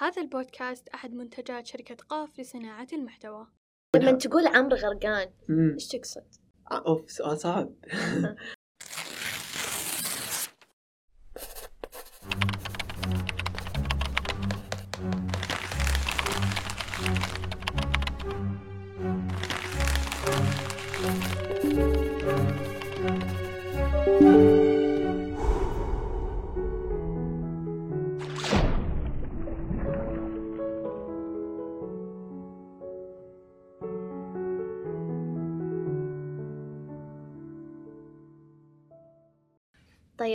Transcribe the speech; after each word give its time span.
هذا 0.00 0.22
البودكاست 0.22 0.88
أحد 0.88 1.14
منتجات 1.14 1.66
شركة 1.66 1.96
قاف 2.08 2.40
لصناعة 2.40 2.86
المحتوى. 2.92 3.46
لما 3.96 4.12
تقول 4.12 4.46
عمرو 4.46 4.76
غرقان 4.76 5.30
إيش 5.74 5.88
تقصد؟ 5.88 6.24
أوف 6.72 7.10
سؤال 7.10 7.38
صعب. 7.38 7.74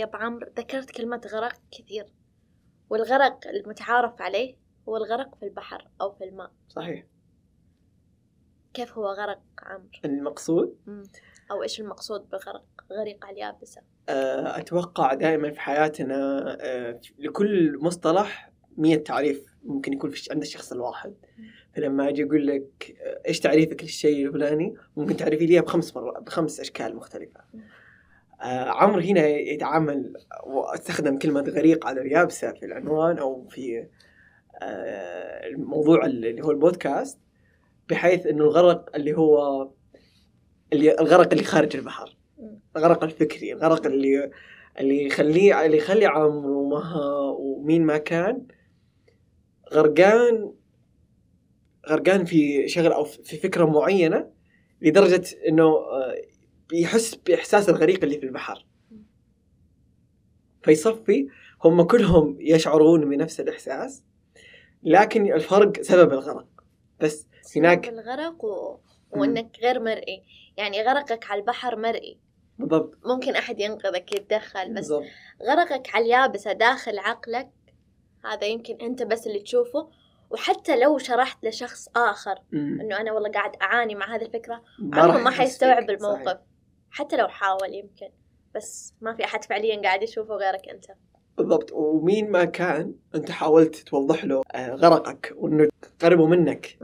طيب 0.06 0.22
عمرو 0.22 0.46
ذكرت 0.58 0.90
كلمة 0.90 1.20
غرق 1.32 1.56
كثير 1.70 2.06
والغرق 2.90 3.46
المتعارف 3.46 4.22
عليه 4.22 4.56
هو 4.88 4.96
الغرق 4.96 5.34
في 5.34 5.44
البحر 5.44 5.88
أو 6.00 6.12
في 6.12 6.24
الماء. 6.24 6.50
صحيح. 6.68 7.04
كيف 8.74 8.98
هو 8.98 9.06
غرق 9.06 9.40
عمرو؟ 9.62 9.88
المقصود؟ 10.04 10.76
مم. 10.86 11.02
أو 11.50 11.62
إيش 11.62 11.80
المقصود 11.80 12.28
بغرق؟ 12.30 12.64
غريق 12.92 13.24
على 13.24 13.34
اليابسة. 13.34 13.82
آه، 14.08 14.58
أتوقع 14.58 15.14
دائما 15.14 15.50
في 15.50 15.60
حياتنا 15.60 16.40
آه، 16.60 17.00
لكل 17.18 17.78
مصطلح 17.80 18.52
مية 18.76 18.96
تعريف 18.96 19.46
ممكن 19.64 19.92
يكون 19.92 20.10
في 20.10 20.32
عند 20.32 20.42
الشخص 20.42 20.72
الواحد. 20.72 21.14
فلما 21.72 22.08
أجي 22.08 22.24
أقول 22.24 22.46
لك 22.46 22.96
آه، 23.00 23.28
إيش 23.28 23.40
تعريفك 23.40 23.82
للشيء 23.82 24.26
الفلاني؟ 24.26 24.74
ممكن 24.96 25.16
تعرفي 25.16 25.46
لي 25.46 25.60
بخمس 25.60 25.96
مرات 25.96 26.22
بخمس 26.22 26.60
أشكال 26.60 26.96
مختلفة. 26.96 27.40
آه، 27.40 27.85
عمرو 28.40 29.00
هنا 29.00 29.26
يتعامل 29.26 30.12
واستخدم 30.46 31.18
كلمة 31.18 31.40
غريق 31.40 31.86
على 31.86 32.00
اليابسة 32.00 32.52
في 32.52 32.66
العنوان 32.66 33.18
أو 33.18 33.48
في 33.48 33.86
آه، 34.62 35.46
الموضوع 35.46 36.06
اللي 36.06 36.42
هو 36.42 36.50
البودكاست 36.50 37.18
بحيث 37.88 38.26
إنه 38.26 38.44
الغرق 38.44 38.96
اللي 38.96 39.16
هو 39.16 39.68
اللي 40.72 40.98
الغرق 41.00 41.32
اللي 41.32 41.44
خارج 41.44 41.76
البحر. 41.76 42.16
الغرق 42.76 43.04
الفكري 43.04 43.52
الغرق 43.52 43.86
اللي 43.86 44.30
اللي 44.80 45.06
يخليه 45.06 45.66
اللي 45.66 45.76
يخلي 45.76 46.06
عمرو 46.06 46.62
ومها 46.62 47.30
ومين 47.38 47.82
ما 47.82 47.98
كان 47.98 48.46
غرقان 49.72 50.52
غرقان 51.88 52.24
في 52.24 52.68
شغل 52.68 52.92
أو 52.92 53.04
في 53.04 53.36
فكرة 53.36 53.64
معينة 53.64 54.30
لدرجة 54.82 55.24
إنه 55.48 55.64
آه، 55.64 56.22
بيحس 56.68 57.14
بإحساس 57.14 57.68
الغريق 57.68 58.04
اللي 58.04 58.18
في 58.18 58.26
البحر. 58.26 58.66
فيصفي 60.62 61.28
هم 61.64 61.82
كلهم 61.82 62.36
يشعرون 62.40 63.08
بنفس 63.08 63.40
الإحساس 63.40 64.04
لكن 64.82 65.32
الفرق 65.32 65.82
سبب 65.82 66.12
الغرق. 66.12 66.48
بس 67.00 67.26
هناك 67.56 67.86
سبب 67.86 67.98
الغرق 67.98 68.44
و... 68.44 68.78
وإنك 69.10 69.56
غير 69.62 69.80
مرئي. 69.80 70.22
يعني 70.56 70.82
غرقك 70.82 71.30
على 71.30 71.40
البحر 71.40 71.76
مرئي. 71.76 72.18
بالضبط. 72.58 72.98
ممكن 73.04 73.36
أحد 73.36 73.60
ينقذك 73.60 74.12
يتدخل 74.12 74.74
بس 74.74 74.88
بالضبط. 74.88 75.04
غرقك 75.42 75.94
على 75.94 76.04
اليابسة 76.04 76.52
داخل 76.52 76.98
عقلك 76.98 77.50
هذا 78.24 78.46
يمكن 78.46 78.76
أنت 78.80 79.02
بس 79.02 79.26
اللي 79.26 79.40
تشوفه. 79.40 79.90
وحتى 80.30 80.76
لو 80.76 80.98
شرحت 80.98 81.44
لشخص 81.44 81.88
آخر 81.96 82.38
مم. 82.52 82.80
إنه 82.80 83.00
أنا 83.00 83.12
والله 83.12 83.30
قاعد 83.30 83.56
أعاني 83.62 83.94
مع 83.94 84.14
هذه 84.16 84.22
الفكرة 84.22 84.62
ما 84.78 85.00
عمره 85.00 85.12
راح 85.12 85.22
ما 85.22 85.30
حيستوعب. 85.30 85.90
الموقف 85.90 86.24
صحيح. 86.24 86.38
حتى 86.96 87.16
لو 87.16 87.28
حاول 87.28 87.74
يمكن 87.74 88.08
بس 88.54 88.94
ما 89.00 89.14
في 89.14 89.24
أحد 89.24 89.44
فعليا 89.44 89.82
قاعد 89.82 90.02
يشوفه 90.02 90.34
غيرك 90.34 90.68
أنت. 90.68 90.84
بالضبط. 91.38 91.72
ومين 91.72 92.30
ما 92.30 92.44
كان 92.44 92.94
أنت 93.14 93.30
حاولت 93.30 93.76
توضح 93.76 94.24
له 94.24 94.42
آه، 94.54 94.74
غرقك 94.74 95.32
وإنه 95.36 95.68
تقربه 95.98 96.26
منك. 96.26 96.78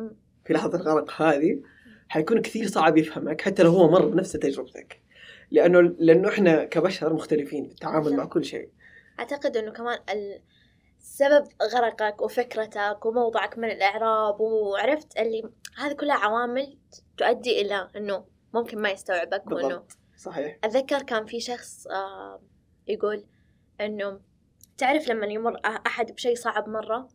في 0.45 0.53
لحظة 0.53 0.79
الغرق 0.79 1.23
هذه 1.23 1.61
حيكون 2.09 2.43
كثير 2.43 2.67
صعب 2.67 2.97
يفهمك 2.99 3.41
حتى 3.41 3.63
لو 3.63 3.71
هو 3.71 3.91
مر 3.91 4.07
بنفس 4.07 4.33
تجربتك. 4.33 5.03
لأنه 5.51 5.81
لأنه 5.81 6.29
إحنا 6.29 6.65
كبشر 6.65 7.13
مختلفين 7.13 7.67
في 7.67 7.73
التعامل 7.73 8.17
مع 8.17 8.25
كل 8.25 8.45
شيء. 8.45 8.69
أعتقد 9.21 9.57
إنه 9.57 9.71
كمان 9.73 9.99
ال- 10.11 10.41
سبب 10.99 11.45
غرقك 11.75 12.23
وفكرتك 12.23 13.07
وموضعك 13.07 13.59
من 13.59 13.71
الإعراب 13.71 14.41
وعرفت 14.41 15.19
اللي 15.19 15.43
هذه 15.79 15.93
كلها 15.93 16.17
عوامل 16.17 16.79
تؤدي 17.17 17.61
إلى 17.61 17.89
إنه 17.97 18.25
ممكن 18.55 18.79
ما 18.79 18.91
يستوعبك 18.91 19.47
بالضبط. 19.49 19.99
صحيح. 20.23 20.59
أتذكر 20.65 21.03
كان 21.03 21.27
في 21.27 21.41
شخص 21.41 21.87
آه 21.87 22.43
يقول 22.89 23.25
إنه 23.81 24.21
تعرف 24.79 25.09
لما 25.09 25.27
يمر 25.27 25.61
أحد 25.67 26.13
بشيء 26.13 26.35
صعب 26.35 26.69
مرة 26.69 27.09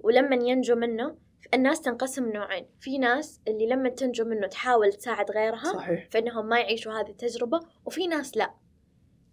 ولما 0.00 0.36
ينجو 0.36 0.74
منه 0.74 1.16
الناس 1.54 1.80
تنقسم 1.80 2.32
نوعين. 2.32 2.66
في 2.80 2.98
ناس 2.98 3.40
اللي 3.48 3.66
لما 3.66 3.88
تنجو 3.88 4.24
منه 4.24 4.46
تحاول 4.46 4.92
تساعد 4.92 5.30
غيرها 5.30 5.72
صحيح. 5.72 6.08
فإنهم 6.10 6.46
ما 6.48 6.60
يعيشوا 6.60 6.92
هذه 6.92 7.10
التجربة 7.10 7.60
وفي 7.84 8.06
ناس 8.06 8.36
لا. 8.36 8.54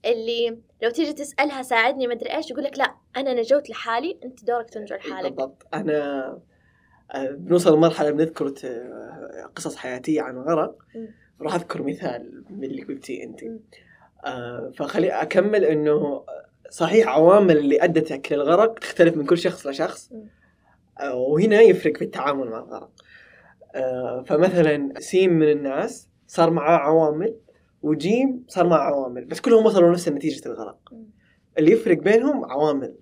اللي 0.05 0.61
لو 0.81 0.89
تيجي 0.89 1.13
تسألها 1.13 1.61
ساعدني 1.61 2.07
مدري 2.07 2.35
إيش 2.35 2.51
يقول 2.51 2.63
لك 2.63 2.77
لا 2.77 2.95
أنا 3.17 3.33
نجوت 3.33 3.69
لحالي 3.69 4.19
أنت 4.23 4.45
دورك 4.45 4.69
تنجو 4.69 4.95
لحالك. 4.95 5.31
بالضبط. 5.31 5.67
أنا 5.73 6.25
آه، 7.11 7.31
بنوصل 7.31 7.77
لمرحلة 7.77 8.11
بنذكر 8.11 8.53
قصص 9.55 9.75
حياتية 9.75 10.21
عن 10.21 10.35
مم. 10.95 11.24
راح 11.41 11.55
أذكر 11.55 11.83
مثال 11.83 12.43
من 12.49 12.63
اللي 12.63 12.81
قلتيه 12.83 13.23
أنت. 13.23 13.39
آه، 14.25 14.71
فخلي 14.75 15.09
أكمل 15.09 15.65
إنه 15.65 16.23
صحيح 16.69 17.07
عوامل 17.07 17.57
اللي 17.57 17.83
ادتك 17.83 18.31
للغرق 18.31 18.79
تختلف 18.79 19.17
من 19.17 19.25
كل 19.25 19.37
شخص 19.37 19.67
لشخص. 19.67 20.11
آه، 20.99 21.15
وهنا 21.15 21.61
يفرق 21.61 21.97
في 21.97 22.03
التعامل 22.03 22.49
مع 22.49 22.59
الغرق 22.59 22.91
آه، 23.75 24.23
فمثلا 24.27 24.93
سين 24.99 25.33
من 25.33 25.51
الناس 25.51 26.09
صار 26.27 26.49
معاه 26.49 26.77
عوامل 26.77 27.35
وجيم 27.81 28.43
صار 28.47 28.67
معاه 28.67 28.79
عوامل 28.79 29.25
بس 29.25 29.39
كلهم 29.41 29.65
وصلوا 29.65 29.91
نفس 29.91 30.09
نتيجة 30.09 30.49
الغرق. 30.49 30.93
اللي 31.57 31.71
يفرق 31.71 31.97
بينهم 31.97 32.45
عوامل 32.45 32.95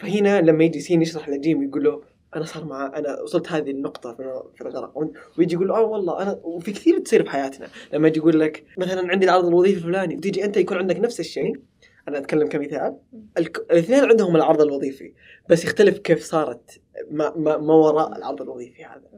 فهنا 0.00 0.40
لما 0.40 0.64
يجي 0.64 0.80
سين 0.80 1.02
يشرح 1.02 1.28
لجيم 1.28 1.62
يقول 1.62 1.84
له 1.84 2.02
أنا 2.36 2.44
صار 2.44 2.64
مع 2.64 2.92
أنا 2.96 3.20
وصلت 3.20 3.52
هذه 3.52 3.70
النقطة 3.70 4.14
في 4.54 4.60
الغرق 4.60 4.98
ويجي 5.38 5.54
يقول 5.54 5.70
آه 5.70 5.80
والله 5.80 6.22
أنا 6.22 6.40
وفي 6.42 6.72
كثير 6.72 6.98
تصير 6.98 7.22
في 7.24 7.30
حياتنا. 7.30 7.68
لما 7.92 8.08
يجي 8.08 8.18
يقول 8.18 8.40
لك 8.40 8.64
مثلا 8.78 9.10
عندي 9.10 9.26
العرض 9.26 9.46
الوظيفي 9.46 9.78
الفلاني. 9.78 10.16
وتيجي 10.16 10.44
أنت 10.44 10.56
يكون 10.56 10.76
عندك 10.76 11.00
نفس 11.00 11.20
الشيء. 11.20 11.60
أنا 12.08 12.18
أتكلم 12.18 12.48
كمثال. 12.48 12.96
الاثنين 13.38 14.04
عندهم 14.04 14.36
العرض 14.36 14.62
الوظيفي 14.62 15.12
بس 15.48 15.64
يختلف 15.64 15.98
كيف 15.98 16.22
صارت 16.24 16.80
ما, 17.10 17.32
ما, 17.36 17.56
ما 17.56 17.74
وراء 17.74 18.18
العرض 18.18 18.42
الوظيفي 18.42 18.84
هذا. 18.84 19.10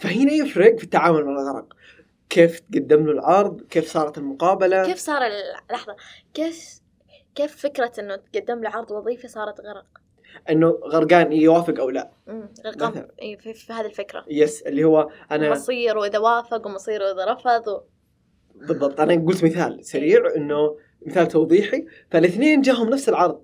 فهنا 0.00 0.32
يفرق 0.32 0.76
في 0.76 0.84
التعامل 0.84 1.24
مع 1.24 1.32
الغرق. 1.32 1.74
كيف 2.30 2.60
تقدم 2.60 3.06
له 3.06 3.12
العرض؟ 3.12 3.60
كيف 3.60 3.88
صارت 3.88 4.18
المقابلة؟ 4.18 4.84
كيف 4.86 4.98
صار 4.98 5.20
لحظة 5.70 5.96
كيف 6.34 6.80
كيف 7.34 7.56
فكرة 7.56 7.92
إنه 7.98 8.16
تقدم 8.16 8.62
له 8.62 8.70
عرض 8.70 8.90
وظيفي 8.90 9.28
صارت 9.28 9.60
غرق؟ 9.60 9.86
إنه 10.50 10.68
غرقان 10.68 11.32
يوافق 11.32 11.80
أو 11.80 11.90
لا. 11.90 12.10
غرقان 12.66 12.90
مثلا. 12.90 13.08
إيه، 13.22 13.36
في, 13.36 13.54
في 13.54 13.72
هذه 13.72 13.86
الفكرة. 13.86 14.24
يس 14.28 14.62
اللي 14.62 14.84
هو 14.84 15.10
أنا 15.30 15.50
مصير 15.50 15.98
وإذا 15.98 16.18
وافق 16.18 16.66
ومصير 16.66 17.02
وإذا 17.02 17.32
رفض 17.32 17.68
و... 17.68 17.80
بالضبط. 18.54 19.00
أنا 19.00 19.26
قلت 19.26 19.44
مثال 19.44 19.84
سريع 19.84 20.22
إنه 20.36 20.76
مثال 21.06 21.28
توضيحي. 21.28 21.86
فالاثنين 22.10 22.60
جاهم 22.60 22.88
نفس 22.88 23.08
العرض. 23.08 23.42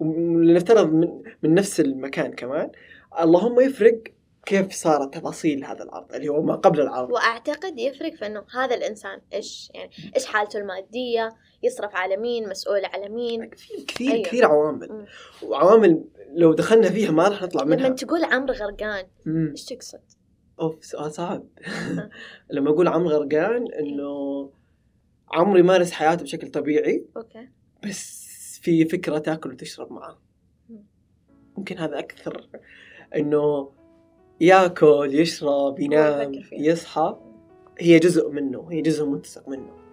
لنفترض 0.00 0.92
من, 0.92 1.22
من 1.42 1.54
نفس 1.54 1.80
المكان 1.80 2.32
كمان. 2.32 2.70
اللهم 3.20 3.60
يفرق 3.60 4.02
كيف 4.46 4.72
صارت 4.72 5.14
تفاصيل 5.14 5.64
هذا 5.64 5.82
العرض 5.82 6.14
اللي 6.14 6.28
هو 6.28 6.42
ما 6.42 6.54
قبل 6.54 6.80
العرض 6.80 7.10
وأعتقد 7.10 7.78
يفرق 7.78 8.14
في 8.14 8.26
إنه 8.26 8.44
هذا 8.54 8.74
الإنسان 8.74 9.20
إيش 9.32 9.70
يعني 9.74 9.90
إيش 10.16 10.26
حالته 10.26 10.58
المادية 10.58 11.28
يصرف 11.62 11.94
على 11.94 12.16
مين 12.16 12.48
مسؤول 12.48 12.84
على 12.84 13.08
مين 13.08 13.50
كثير 13.50 13.84
كثير 13.86 14.12
أيوة. 14.12 14.24
كثير 14.24 14.44
عوامل 14.44 14.88
مم. 14.92 15.06
وعوامل 15.48 16.04
لو 16.34 16.52
دخلنا 16.52 16.90
فيها 16.90 17.10
ما 17.10 17.28
راح 17.28 17.42
نطلع 17.42 17.62
لما 17.62 17.76
منها 17.76 17.88
تقول 17.88 18.24
عمرو 18.24 18.54
غرقان. 18.54 19.06
إيش 19.26 19.64
تقصد؟ 19.64 20.00
أوف 20.60 20.84
سؤال 20.84 21.12
صعب 21.12 21.44
لما 22.54 22.70
أقول 22.70 22.88
عمرو 22.88 23.08
غرقان 23.08 23.72
إنه 23.72 24.50
عمرو 25.32 25.58
يمارس 25.58 25.92
حياته 25.92 26.22
بشكل 26.22 26.48
طبيعي 26.48 27.06
أوكي 27.16 27.48
بس 27.88 28.24
في 28.62 28.84
فكرة 28.84 29.18
تاكل 29.18 29.52
وتشرب 29.52 29.92
معاه 29.92 30.18
مم. 30.68 30.84
ممكن 31.56 31.78
هذا 31.78 31.98
أكثر 31.98 32.48
إنه 33.16 33.72
ياكل 34.40 35.10
يشرب 35.12 35.80
ينام 35.80 36.32
يصحى. 36.52 37.16
هي 37.78 37.98
جزء 37.98 38.30
منه 38.30 38.68
هي 38.70 38.82
جزء 38.82 39.06
متسق 39.06 39.48
منه. 39.48 39.84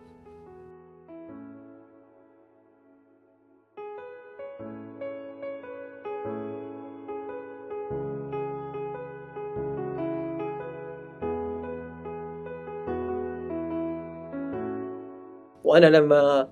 وأنا 15.63 15.85
لما 15.85 16.51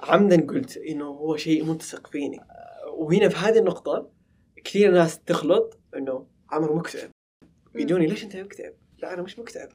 عمدا 0.00 0.46
قلت 0.46 0.76
إنه 0.76 1.04
هو 1.04 1.36
شيء 1.36 1.64
متسق 1.64 2.06
فيني 2.06 2.40
وهنا 2.96 3.28
في 3.28 3.36
هذه 3.36 3.58
النقطة 3.58 4.10
كثير 4.64 4.90
ناس 4.92 5.18
تخلط 5.18 5.78
إنه 5.96 6.26
عمر 6.50 6.74
مكتئب. 6.74 7.10
يجوني 7.74 8.06
ليش 8.06 8.24
أنت 8.24 8.36
مكتئب؟ 8.36 8.74
لا 8.98 9.14
أنا 9.14 9.22
مش 9.22 9.38
مكتئب. 9.38 9.68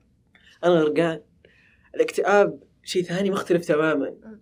أنا 0.64 0.74
غرقان. 0.74 1.22
الاكتئاب 1.96 2.64
شيء 2.84 3.04
ثاني 3.04 3.30
مختلف 3.30 3.66
تماما. 3.66 4.40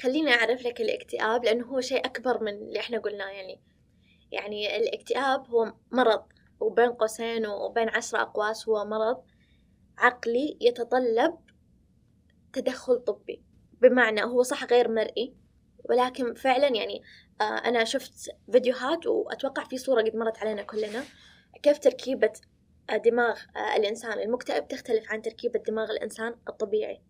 خليني 0.00 0.34
أعرف 0.34 0.62
لك 0.62 0.80
الاكتئاب 0.80 1.44
لأنه 1.44 1.66
هو 1.66 1.80
شيء 1.80 2.06
أكبر 2.06 2.42
من 2.42 2.52
اللي 2.52 2.80
إحنا 2.80 2.98
قلناه 2.98 3.28
يعني. 3.30 3.60
يعني 4.32 4.76
الاكتئاب 4.76 5.46
هو 5.48 5.72
مرض 5.92 6.22
وبين 6.60 6.90
قوسين 6.90 7.46
وبين 7.46 7.88
عشرة 7.88 8.22
أقواس 8.22 8.68
هو 8.68 8.84
مرض 8.84 9.24
عقلي 9.98 10.56
يتطلب 10.60 11.38
تدخل 12.52 12.98
طبي. 12.98 13.42
بمعنى 13.72 14.24
هو 14.24 14.42
صح 14.42 14.64
غير 14.64 14.88
مرئي 14.88 15.34
ولكن 15.84 16.34
فعلا 16.34 16.68
يعني 16.76 17.02
آه 17.40 17.44
أنا 17.44 17.84
شفت 17.84 18.30
فيديوهات 18.52 19.06
وأتوقع 19.06 19.64
في 19.64 19.78
صورة 19.78 20.02
قد 20.02 20.16
مرت 20.16 20.38
علينا 20.38 20.62
كلنا. 20.62 21.04
كيف 21.62 21.78
تركيبة 21.78 22.32
دماغ 23.04 23.38
آه 23.56 23.76
الإنسان؟ 23.76 24.18
المكتئب 24.18 24.68
تختلف 24.68 25.12
عن 25.12 25.22
تركيبة 25.22 25.58
دماغ 25.68 25.90
الإنسان 25.90 26.34
الطبيعي. 26.48 27.02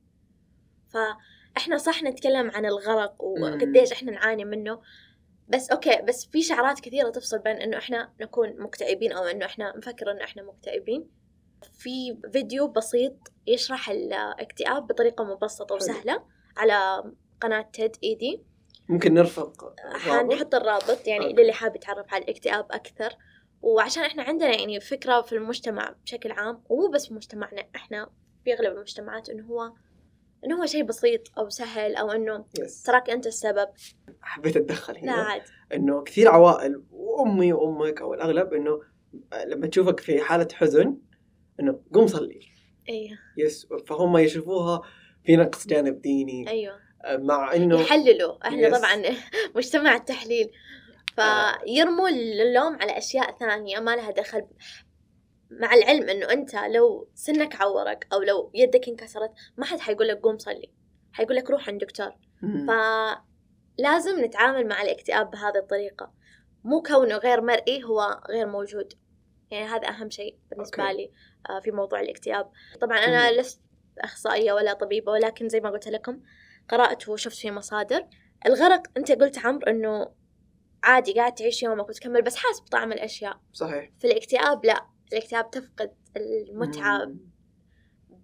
فإحنا 0.89 1.79
صح 1.79 2.03
نتكلم 2.03 2.51
عن 2.51 2.67
الغرق 2.67 3.23
وقديش 3.25 3.93
إحنا 3.93 4.13
نعاني 4.13 4.45
منه 4.45 4.81
بس 5.49 5.71
أوكي 5.71 6.03
بس 6.03 6.27
في 6.27 6.43
شعارات 6.43 6.81
كثيرة 6.81 7.11
تفصل 7.11 7.39
بين 7.39 7.57
إنه 7.57 7.79
إحنا 7.79 8.13
نكون 8.21 8.61
مكتئبين 8.61 9.13
أو 9.13 9.25
إنه 9.25 9.47
إحنا 9.47 9.77
نفكر 9.77 10.11
إنه 10.11 10.25
إحنا 10.25 10.43
مكتئبين. 10.43 11.11
في 11.73 12.19
فيديو 12.33 12.69
بسيط 12.69 13.33
يشرح 13.47 13.91
الاكتئاب 13.91 14.87
بطريقة 14.87 15.25
مبسطة 15.25 15.75
وسهلة 15.75 16.25
على 16.57 17.05
قناة 17.41 17.71
TED-Ed. 17.73 18.43
ممكن 18.89 19.15
نرفق 19.15 19.75
حنحط 19.95 20.55
الرابط 20.55 21.07
يعني 21.07 21.27
okay. 21.27 21.43
للي 21.43 21.53
حاب 21.53 21.77
يتعرف 21.77 22.15
على 22.15 22.25
الاكتئاب 22.25 22.67
أكثر. 22.71 23.17
وعشان 23.63 24.03
إحنا 24.03 24.23
عندنا 24.23 24.57
يعني 24.57 24.81
فكرة 24.81 25.21
في 25.21 25.33
المجتمع 25.33 25.95
بشكل 26.05 26.31
عام 26.33 26.63
ومو 26.69 26.91
بس 26.91 27.07
في 27.07 27.15
مجتمعنا 27.15 27.63
إحنا 27.77 28.11
في 28.45 28.55
أغلب 28.55 28.77
المجتمعات 28.77 29.29
إنه 29.29 29.47
هو 29.47 29.73
إنه 30.45 30.61
هو 30.61 30.67
شيء 30.67 30.83
بسيط 30.83 31.39
أو 31.39 31.49
سهل 31.49 31.97
أو 31.97 32.11
إنه 32.11 32.45
يس 32.61 32.83
ترى 32.83 33.11
أنت 33.11 33.27
السبب. 33.27 33.69
حبيت 34.21 34.57
أتدخل 34.57 34.93
لا 34.93 35.01
هنا. 35.01 35.13
عاد 35.13 35.43
إنه 35.75 36.03
كثير 36.03 36.29
عوائل 36.29 36.83
وأمي 36.91 37.53
وأمك 37.53 38.01
أو 38.01 38.15
الأغلب 38.15 38.55
إنه 38.55 38.83
لما 39.47 39.67
تشوفك 39.67 40.01
في 40.01 40.21
حالة 40.21 40.49
حزن 40.55 40.99
إنه 41.61 41.81
قوم 41.95 42.07
صلي. 42.07 42.41
أيوه 42.89 43.19
يس 43.37 43.67
فهم 43.87 44.17
يشوفوها 44.17 44.83
في 45.25 45.37
نقص 45.37 45.67
جانب 45.67 46.01
ديني. 46.01 46.49
أيوه. 46.49 46.87
مع 47.07 47.55
إنه 47.55 47.81
يحللوا. 47.81 48.47
إحنا 48.47 48.71
Yes. 48.71 48.79
طبعا 48.79 49.03
مجتمع 49.55 49.95
التحليل. 49.97 50.51
فيرموا 51.17 52.09
اللوم 52.09 52.77
على 52.83 52.99
أشياء 52.99 53.39
ثانية 53.39 53.79
ما 53.79 53.97
لها 53.97 54.11
دخل 54.11 54.47
مع 55.51 55.75
العلم 55.75 56.09
إنه 56.09 56.33
أنت 56.33 56.55
لو 56.55 57.09
سنك 57.15 57.61
عورك 57.61 58.07
أو 58.13 58.23
لو 58.23 58.51
يدك 58.55 58.89
انكسرت 58.89 59.31
ما 59.57 59.65
حد 59.65 59.79
حيقول 59.79 60.09
لك 60.09 60.21
قوم 60.21 60.39
صلي 60.39 60.73
حيقول 61.13 61.37
لك 61.37 61.51
روح 61.51 61.69
عند 61.69 61.81
دكتور. 61.81 62.13
فلازم 62.43 64.25
نتعامل 64.25 64.69
مع 64.69 64.83
الاكتئاب 64.83 65.31
بهذه 65.31 65.59
الطريقة 65.59 66.13
مو 66.65 66.83
كونه 66.83 67.17
غير 67.17 67.41
مرئي 67.41 67.85
هو 67.85 68.21
غير 68.31 68.47
موجود 68.47 68.93
يعني 69.51 69.65
هذا 69.65 69.89
أهم 69.89 70.11
شيء 70.11 70.39
بالنسبة 70.51 70.83
أوكي. 70.83 70.97
لي 70.97 71.11
آه، 71.51 71.61
في 71.61 71.71
موضوع 71.71 72.01
الاكتئاب 72.01 72.51
طبعا 72.81 72.99
أنا 72.99 73.31
مم. 73.31 73.37
لست 73.37 73.61
أخصائية 73.99 74.53
ولا 74.53 74.73
طبيبة 74.73 75.13
ولكن 75.13 75.49
زي 75.49 75.61
ما 75.61 75.71
قلت 75.71 75.89
لكم 75.89 76.21
قرات 76.69 77.09
وشفت 77.09 77.37
في 77.37 77.51
مصادر 77.51 78.07
الغرق 78.47 78.83
أنت 78.97 79.13
قلت 79.13 79.39
عمرو 79.39 79.67
إنه 79.67 80.11
عادي 80.83 81.13
قاعد 81.13 81.35
تعيش 81.35 81.63
يومك 81.63 81.89
وتكمل 81.89 82.23
بس 82.23 82.37
حاسس 82.37 82.61
بطعم 82.61 82.93
الأشياء. 82.93 83.41
صحيح. 83.53 83.91
في 83.99 84.07
الاكتئاب 84.07 84.65
لا. 84.67 84.87
الاكتئاب 85.13 85.51
تفقد. 85.51 85.91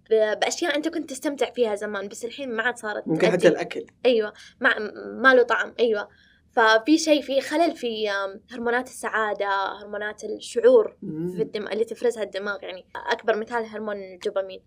ب- 0.09 0.39
بأشياء 0.39 0.75
أنت 0.75 0.87
كنت 0.87 1.09
تستمتع 1.09 1.51
فيها 1.51 1.75
زمان 1.75 2.07
بس 2.07 2.25
الحين 2.25 2.51
ما 2.55 2.63
عاد 2.63 2.77
صارت 2.77 3.07
ممكن 3.07 3.31
حتى. 3.31 3.47
الأكل. 3.47 3.85
أيوه. 4.05 4.33
ما 4.59 4.79
ما 5.21 5.33
له 5.33 5.43
طعم. 5.43 5.73
أيوه. 5.79 6.09
ففي 6.51 6.97
شيء 6.97 7.21
في 7.21 7.41
خلل 7.41 7.75
في 7.75 8.09
هرمونات 8.51 8.87
السعادة 8.87 9.47
هرمونات 9.81 10.23
الشعور 10.23 10.97
في 11.35 11.41
الدم 11.41 11.67
اللي 11.67 11.85
تفرزها 11.85 12.23
الدماغ 12.23 12.63
يعني 12.63 12.85
أكبر 12.95 13.37
مثال 13.37 13.65
هرمون 13.65 13.95
الدوبامين. 13.95 14.61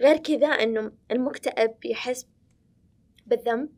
غير 0.00 0.16
كذا 0.16 0.46
إنه 0.46 0.92
المكتئب 1.10 1.74
يحس 1.84 2.26
بالذنب. 3.26 3.68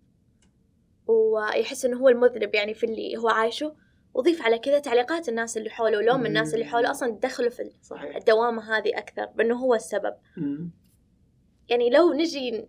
ويحس 1.10 1.84
إنه 1.84 1.98
هو 1.98 2.08
المذنب 2.08 2.54
يعني 2.54 2.74
في 2.74 2.86
اللي 2.86 3.16
هو 3.16 3.28
عايشه. 3.28 3.74
وضيف 4.14 4.42
على 4.42 4.58
كذا 4.58 4.78
تعليقات 4.78 5.28
الناس 5.28 5.56
اللي 5.56 5.70
حوله. 5.70 5.98
ولوم 5.98 6.26
الناس 6.26 6.54
اللي 6.54 6.64
حوله 6.64 6.90
أصلا 6.90 7.18
دخلوا 7.22 7.50
في 7.50 7.70
صحيح. 7.82 8.16
الدوامة 8.16 8.76
هذه 8.76 8.98
أكثر 8.98 9.26
بأنه 9.26 9.56
هو 9.56 9.74
السبب. 9.74 10.14
مم. 10.36 10.70
يعني 11.68 11.90
لو 11.90 12.12
نجي 12.12 12.68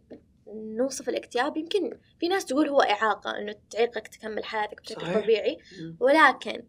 نوصف 0.53 1.09
الاكتئاب 1.09 1.57
يمكن 1.57 1.97
في 2.19 2.27
ناس 2.27 2.45
تقول 2.45 2.69
هو 2.69 2.81
إعاقة 2.81 3.37
إنه 3.37 3.55
تعيقك 3.69 4.07
تكمل 4.07 4.43
حياتك 4.43 4.81
بشكل 4.81 5.01
صحيح. 5.01 5.23
طبيعي. 5.23 5.57
مم. 5.81 5.97
ولكن 5.99 6.63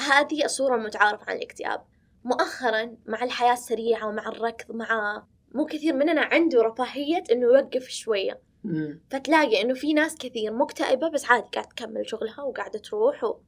هذه 0.00 0.44
الصورة 0.44 0.74
المتعارف 0.76 1.28
عن 1.28 1.36
الاكتئاب. 1.36 1.84
مؤخرا 2.24 2.96
مع 3.06 3.24
الحياة 3.24 3.52
السريعة 3.52 4.08
ومع 4.08 4.28
الركض 4.28 4.76
مع 4.76 5.22
مو 5.54 5.66
كثير 5.66 5.94
مننا 5.94 6.20
عنده 6.20 6.62
رفاهية 6.62 7.22
إنه 7.32 7.46
يوقف 7.46 7.88
شوية. 7.88 8.40
مم. 8.64 9.00
فتلاقي 9.10 9.62
إنه 9.62 9.74
في 9.74 9.92
ناس 9.92 10.16
كثير 10.16 10.52
مكتئبة 10.52 11.08
بس 11.10 11.24
عادي 11.24 11.46
قاعدة 11.54 11.68
تكمل 11.68 12.08
شغلها 12.08 12.42
وقاعدة 12.42 12.78
تروح 12.78 13.24
و... 13.24 13.40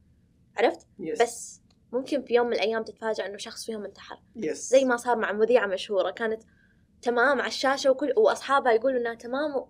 عرفت 0.57 0.87
يس 0.99 1.21
بس 1.21 1.61
ممكن 1.91 2.23
في 2.23 2.33
يوم 2.33 2.47
من 2.47 2.53
الأيام 2.53 2.83
تتفاجأ 2.83 3.25
إنه 3.25 3.37
شخص 3.37 3.65
فيهم 3.65 3.85
انتحر 3.85 4.17
يس 4.35 4.69
زي 4.69 4.85
ما 4.85 4.97
صار 4.97 5.17
مع 5.17 5.31
مذيعة 5.31 5.67
مشهورة 5.67 6.11
كانت 6.11 6.43
تمام 7.01 7.39
على 7.39 7.47
الشاشة 7.47 7.91
وكل 7.91 8.13
وأصحابها 8.17 8.71
يقولوا 8.71 8.99
إنها 8.99 9.13
تمام 9.13 9.55
و... 9.55 9.69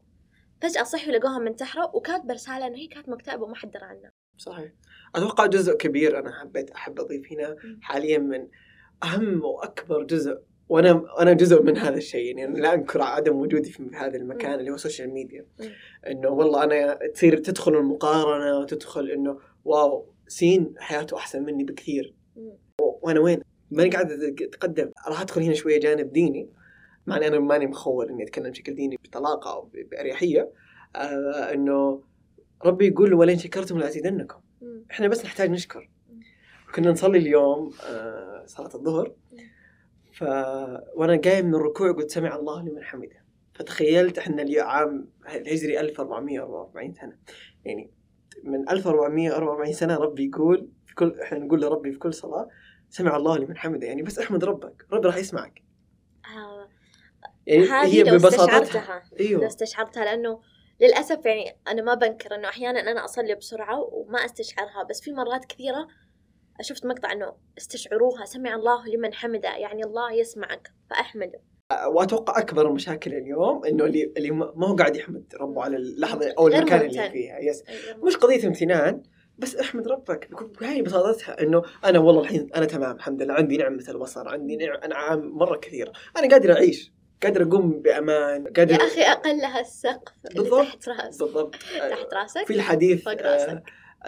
فجأة 0.62 0.84
صحوا 0.84 1.12
لقوها 1.12 1.40
منتحرة 1.40 1.96
وكاتبة 1.96 2.34
رسالة 2.34 2.68
إنه 2.68 2.78
هي 2.78 2.88
كانت 2.88 3.10
مكتئبة 3.10 3.44
وما 3.44 3.56
حد 3.56 3.72
درى 3.72 3.84
عنها. 3.84 4.12
صحيح 4.38 4.72
أتوقع 5.16 5.46
جزء 5.46 5.78
كبير 5.78 6.20
أنا 6.20 6.40
حبيت 6.40 6.72
أحب 6.72 7.00
أضيف 7.00 7.32
هنا 7.32 7.50
مم. 7.64 7.80
حاليا 7.82 8.18
من 8.18 8.48
أهم 9.04 9.44
وأكبر 9.46 10.04
جزء 10.04 10.42
وأنا 10.74 11.06
أنا 11.20 11.34
جزء 11.34 11.64
من 11.64 11.78
هذا 11.78 11.98
الشيء 11.98 12.26
يعني 12.26 12.46
أنا 12.46 12.58
لا 12.58 12.74
انكر 12.74 13.02
عدم 13.02 13.36
وجودي 13.36 13.72
في 13.72 13.90
هذا 13.94 14.18
المكان. 14.18 14.60
اللي 14.60 14.72
هو 14.72 14.76
ال 14.76 14.81
social 14.81 15.10
media. 15.10 15.46
إنه 16.08 16.30
والله 16.30 16.64
أنا 16.64 17.00
تصير 17.14 17.38
تدخل 17.38 17.76
المقارنة 17.76 18.60
وتدخل 18.60 19.10
إنه 19.10 19.40
wow 19.66 20.06
سين 20.28 20.74
حياته 20.78 21.18
أحسن 21.18 21.44
مني 21.44 21.64
بكثير. 21.64 22.14
وأنا 22.80 23.20
وين؟ 23.20 23.40
ماني 23.72 23.90
قاعد 23.90 24.12
أتقدم 24.12 24.92
راح 25.08 25.22
أدخل 25.22 25.42
هنا 25.42 25.54
شوية 25.54 25.80
جانب 25.80 26.12
ديني 26.14 26.50
مع 27.08 27.18
اني 27.18 27.28
أنا 27.28 27.40
ماني 27.40 27.68
مخول 27.68 28.10
إني 28.10 28.24
أتكلم 28.24 28.52
بشكل 28.52 28.76
ديني 28.76 28.98
بطلاقة 29.04 29.54
أو 29.54 29.70
بأريحية 29.92 30.52
آه 30.96 31.54
إنه 31.54 32.02
ربي 32.66 32.88
يقول 32.88 33.14
ولئن 33.14 33.38
شكرتم 33.38 33.78
لأزيدنكم. 33.78 34.40
إحنا 34.92 35.08
بس 35.08 35.26
نحتاج 35.26 35.50
نشكر. 35.50 35.90
كنا 36.76 36.92
نصلي 36.92 37.18
اليوم 37.18 37.72
آه 37.90 38.44
صلاة 38.46 38.76
الظهر 38.76 39.14
ف 40.14 40.22
وأنا 40.96 41.22
قايم 41.24 41.46
من 41.46 41.56
الركوع 41.56 41.92
قلت 41.92 42.12
سمع 42.12 42.36
الله 42.36 42.62
لمن 42.62 42.84
حمده. 42.84 43.24
فتخيلت 43.54 44.18
إحنا 44.18 44.42
اليوم 44.42 44.68
عام 44.68 45.10
الهجري 45.36 45.80
1444 45.80 46.94
سنة. 46.94 47.18
يعني 47.66 47.92
من 48.44 48.70
1444 48.70 49.74
سنة 49.74 49.96
ربي 49.96 50.26
يقول 50.26 50.70
في 50.86 50.96
كل 50.96 51.20
إحنا 51.22 51.40
نقول 51.40 51.62
لربي 51.62 51.92
في 51.92 52.00
كل 52.00 52.14
صلاة 52.14 52.50
سمع 52.90 53.16
الله 53.16 53.38
لمن 53.38 53.58
حمده. 53.58 53.88
يعني 53.88 54.02
بس 54.02 54.20
أحمد 54.20 54.44
ربك 54.44 54.86
ربي 54.92 55.08
راح 55.08 55.18
يسمعك. 55.18 55.64
آه 56.26 56.70
يعني 57.48 57.64
هذه 57.64 57.96
هي 57.96 58.04
لو 58.04 58.16
استشعرتها 58.16 59.04
لو 59.12 59.18
أيوه 59.20 59.48
استشعرتها 59.48 60.06
لأنه 60.06 60.42
للأسف 60.82 61.26
يعني 61.26 61.58
أنا 61.68 61.82
ما 61.82 61.94
بنكر 61.94 62.36
إنه 62.36 62.48
أحيانا 62.48 62.80
أنا 62.80 63.06
أصلي 63.06 63.36
بسرعة 63.36 63.80
وما 63.80 64.26
أستشعرها 64.26 64.84
بس 64.84 65.02
في 65.02 65.12
مرات 65.12 65.46
كثيرة 65.46 65.88
شفت 66.62 66.86
مقطع 66.86 67.12
إنه 67.12 67.34
استشعروها 67.58 68.26
سمع 68.26 68.56
الله 68.56 68.88
لمن 68.88 69.14
حمده 69.14 69.50
يعني 69.56 69.84
الله 69.84 70.12
يسمعك 70.14 70.72
فأحمده. 70.90 71.40
وأتوقع 71.88 72.40
أكبر 72.40 72.68
المشاكل 72.68 73.14
اليوم 73.14 73.66
إنه 73.66 73.86
اللي 73.86 74.14
اللي 74.18 74.32
ما 74.32 74.68
هو 74.68 74.76
قاعد 74.76 74.96
يحمد 74.96 75.34
ربه 75.42 75.64
على 75.64 75.78
اللحظة 75.78 76.34
أو 76.38 76.48
المكان 76.48 76.82
اللي. 76.82 77.10
فيها 77.10 77.40
يس 77.40 77.64
أيوة. 77.70 78.06
مش 78.06 78.18
قضية 78.18 78.48
امتنان 78.48 79.04
بس 79.38 79.56
احمد 79.56 79.88
ربك 79.88 80.32
بكل- 80.32 80.48
بهاي 80.62 80.82
بساطتها 80.82 81.42
إنه 81.42 81.62
أنا 81.86 82.00
والله 82.00 82.22
الحين 82.22 82.50
أنا 82.56 82.66
تمام 82.66 82.96
الحمد 82.96 83.22
لله 83.22 83.34
عندي 83.34 83.58
نعمه 83.58 83.84
البصر 83.90 84.30
عندي 84.30 84.56
نعم 84.90 85.20
مرة 85.38 85.58
كثيرة 85.58 85.92
أنا 86.18 86.28
قادر 86.30 86.54
أعيش 86.54 86.92
قادر 87.24 87.44
أقوم 87.44 87.82
بأمان 87.82 88.48
قادر 88.48 88.72
يا 88.74 88.78
أخي 88.88 89.02
أقلها 89.02 89.60
السقف 89.60 90.14
بالضبط. 90.36 90.64
تحت 90.66 90.90
رأس 90.90 91.18
بالضبط 91.18 91.56
تحت 91.90 92.14
رأسك 92.14 92.46
في 92.48 92.54
الحديث 92.54 93.04
فوق 93.04 93.14
آه، 93.22 93.34
راسك. 93.34 93.64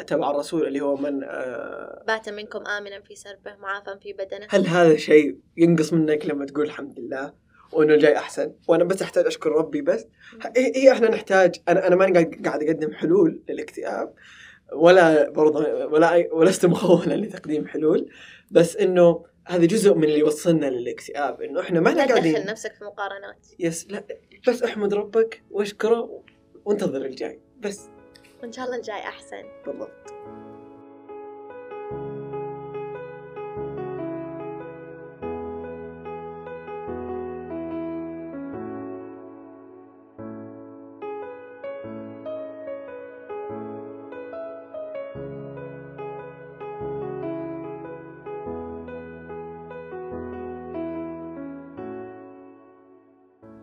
تبع 0.07 0.31
الرسول 0.31 0.67
اللي 0.67 0.81
هو 0.81 0.95
من 0.95 1.23
آه، 1.23 2.03
بات 2.07 2.29
منكم 2.29 2.67
آمنا 2.67 3.01
في 3.01 3.15
سربه 3.15 3.55
معافى 3.55 3.97
في 4.01 4.13
بدنه. 4.13 4.47
هل 4.49 4.67
هذا 4.67 4.97
شيء 4.97 5.37
ينقص 5.57 5.93
منك 5.93 6.25
لما 6.25 6.45
تقول 6.45 6.65
الحمد 6.65 6.99
لله 6.99 7.33
وإنه 7.73 7.93
الجاي 7.93 8.17
أحسن؟ 8.17 8.53
وأنا 8.67 8.83
بس 8.83 9.01
أحتاج 9.01 9.25
أشكر 9.25 9.51
ربي 9.51 9.81
بس. 9.81 10.07
هي 10.57 10.91
إحنا 10.91 11.09
نحتاج 11.09 11.55
أنا 11.67 11.87
أنا 11.87 11.95
ماني 11.95 12.23
قاعد 12.45 12.63
أقدم 12.63 12.93
حلول 12.93 13.43
للاكتئاب 13.49 14.13
ولا 14.73 15.29
برضه 15.29 15.85
ولا 15.85 16.27
ولست 16.33 16.65
مخولا 16.65 17.13
لتقديم 17.13 17.67
حلول 17.67 18.09
بس 18.51 18.77
إنه 18.77 19.25
هذا 19.47 19.65
جزء 19.65 19.93
من 19.93 20.03
اللي 20.03 20.23
وصلنا 20.23 20.65
للاكتئاب 20.65 21.41
إنه 21.41 21.61
إحنا 21.61 21.79
ما 21.79 21.89
إحنا 21.89 22.05
تدخل 22.05 22.13
قاعدين. 22.13 22.45
نفسك 22.45 22.73
في 22.73 22.83
مقارنات. 22.83 23.47
يس 23.59 23.87
لا 23.91 24.03
بس 24.47 24.63
احمد 24.63 24.93
ربك 24.93 25.43
واشكره 25.51 26.23
وانتظر 26.65 27.05
الجاي 27.05 27.41
بس. 27.59 27.89
وإن 28.45 28.53
شاء 28.53 28.65
الله 28.65 28.77
الجاي 28.77 28.99
أحسن. 28.99 29.43
بالضبط. 29.65 29.89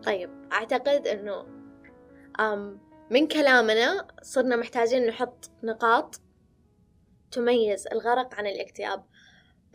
طيب 0.05 0.29
أعتقد 0.53 1.07
إنه 1.07 1.45
أم 2.39 2.92
من 3.11 3.27
كلامنا 3.27 4.07
صرنا 4.21 4.55
محتاجين 4.55 5.05
نحط 5.07 5.51
نقاط 5.63 6.21
تميز 7.31 7.87
الغرق 7.87 8.35
عن 8.35 8.47
الاكتئاب. 8.47 9.05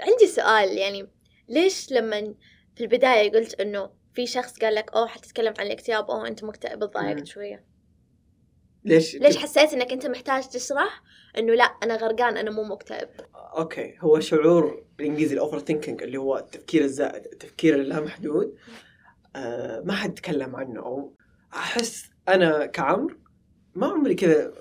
عندي 0.01 0.27
سؤال 0.27 0.79
يعني 0.79 1.09
ليش 1.49 1.93
لما 1.93 2.35
في 2.77 2.85
البداية 2.85 3.33
قلت 3.33 3.61
إنه 3.61 3.91
في 4.15 4.27
شخص 4.27 4.59
قال 4.59 4.75
لك 4.75 4.93
أوه 4.93 5.07
حتتكلم 5.07 5.55
عن 5.59 5.67
الاكتئاب 5.67 6.11
أوه 6.11 6.29
أنت 6.29 6.45
مكتئب 6.45 6.79
مم. 6.79 6.83
اتضايقت 6.83 7.27
شوية؟ 7.27 7.65
ليش؟ 8.85 9.17
ليش 9.17 9.37
حسيت 9.37 9.73
إنك 9.73 9.93
أنت 9.93 10.07
محتاج 10.07 10.49
تشرح 10.49 11.03
إنه 11.39 11.55
لا 11.55 11.65
أنا 11.65 11.97
غرقان 11.97 12.37
أنا 12.37 12.51
مو 12.51 12.65
مكتئب؟ 12.65 13.09
أوكي 13.35 13.99
هو 14.01 14.21
شعور 14.21 14.85
بالإنجليزي 14.99 15.35
ال 15.35 15.59
overthinking 15.59 16.03
اللي 16.03 16.19
هو 16.19 16.39
التفكير 16.39 16.85
الزائد 16.85 17.27
التفكير 17.27 17.75
اللامحدود. 17.75 18.55
آه 19.37 19.81
ما 19.81 19.93
حد 19.93 20.15
تكلم 20.15 20.57
عنه 20.57 20.81
أو 20.81 21.15
أحس 21.55 22.11
أنا 22.35 22.67
كعمر 22.67 23.17
ما 23.75 23.87
عمري 23.87 24.15
كذا 24.15 24.53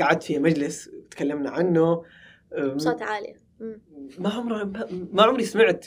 قعدت 0.00 0.22
في 0.22 0.38
مجلس 0.38 0.90
تكلمنا 1.10 1.50
عنه 1.50 2.04
بصوت 2.74 3.02
عالي. 3.02 3.34
ما 4.18 4.28
عمري 4.30 4.64
ما- 5.12 5.22
عمري 5.22 5.44
سمعت. 5.44 5.86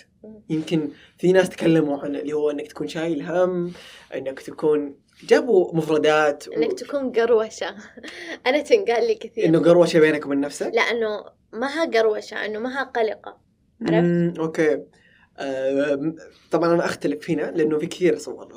يمكن 0.50 0.90
في 1.18 1.32
ناس 1.32 1.50
تكلموا 1.50 1.98
عن 2.00 2.16
اللي 2.16 2.34
هو 2.34 2.50
إنك 2.52 2.68
تكون 2.68 2.88
شايل 2.88 3.22
هم 3.22 3.72
إنك 4.16 4.40
تكون 4.40 4.96
جابوا 5.24 5.76
مفردات 5.76 6.48
و- 6.48 6.52
إنك 6.54 6.80
تكون 6.80 7.12
قروشة 7.12 7.76
أنا 8.48 8.62
تنقال 8.62 9.08
لي 9.08 9.16
كثير 9.16 9.46
إنه 9.46 9.60
قروشة 9.60 10.00
بينك 10.00 10.26
وبين 10.26 10.40
نفسك 10.40 10.72
لأنه 10.74 11.26
ما 11.54 11.68
ها 11.68 11.86
قروشة 11.86 12.46
إنه 12.46 12.60
ما 12.60 12.80
ها 12.80 12.84
قلقة 12.84 13.38
عرفت؟ 13.82 14.40
أوكي 14.40 14.84
آه، 15.40 16.14
طبعا 16.52 16.74
أنا 16.74 16.86
أختلف 16.86 17.30
هنا 17.32 17.52
لأنه 17.56 17.78
في 17.80 17.88
كثير 17.88 18.18
صور 18.18 18.54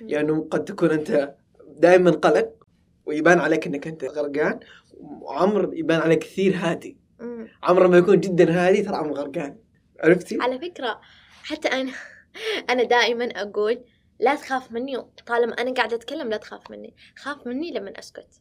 مم. 0.00 0.08
لأنه 0.08 0.48
قد 0.50 0.64
تكون 0.64 0.90
أنت 0.90 1.34
دائما 1.80 2.10
قلق 2.10 2.52
ويبان 3.06 3.38
عليك 3.38 3.66
إنك 3.66 3.86
أنت 3.86 4.04
غرقان 4.04 4.60
وعمر 5.00 5.70
يبان 5.74 6.00
عليك 6.00 6.18
كثير 6.18 6.56
هادي. 6.56 6.98
عمر 7.62 7.86
لما 7.86 7.98
يكون 7.98 8.20
جدا 8.20 8.50
هادي 8.50 8.82
ترى 8.82 8.96
عمر 8.96 9.12
غرقان 9.12 9.58
عرفتي؟ 10.00 10.38
على 10.40 10.58
فكرة 10.58 11.00
حتى 11.42 11.68
أنا 11.68 11.92
أنا 12.70 12.82
دائما 12.82 13.24
أقول 13.24 13.84
لا 14.20 14.34
تخاف 14.34 14.72
مني 14.72 15.04
طالما 15.26 15.52
أنا 15.52 15.72
قاعدة 15.74 15.96
أتكلم 15.96 16.28
لا 16.28 16.36
تخاف 16.36 16.70
مني 16.70 16.94
خاف 17.16 17.46
مني 17.46 17.70
لما 17.70 17.92
أسكت 17.98 18.40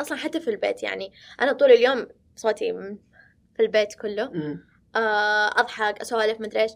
أصلا 0.00 0.18
حتى 0.18 0.40
في 0.40 0.50
البيت 0.50 0.82
يعني 0.82 1.12
أنا 1.40 1.52
طول 1.52 1.70
اليوم 1.72 2.06
صوتي 2.36 2.72
في 3.56 3.62
البيت 3.62 3.94
كله. 3.94 4.32
آه، 4.96 5.60
أضحك 5.60 6.00
أسولف 6.00 6.40
مدري 6.40 6.62
إيش 6.62 6.70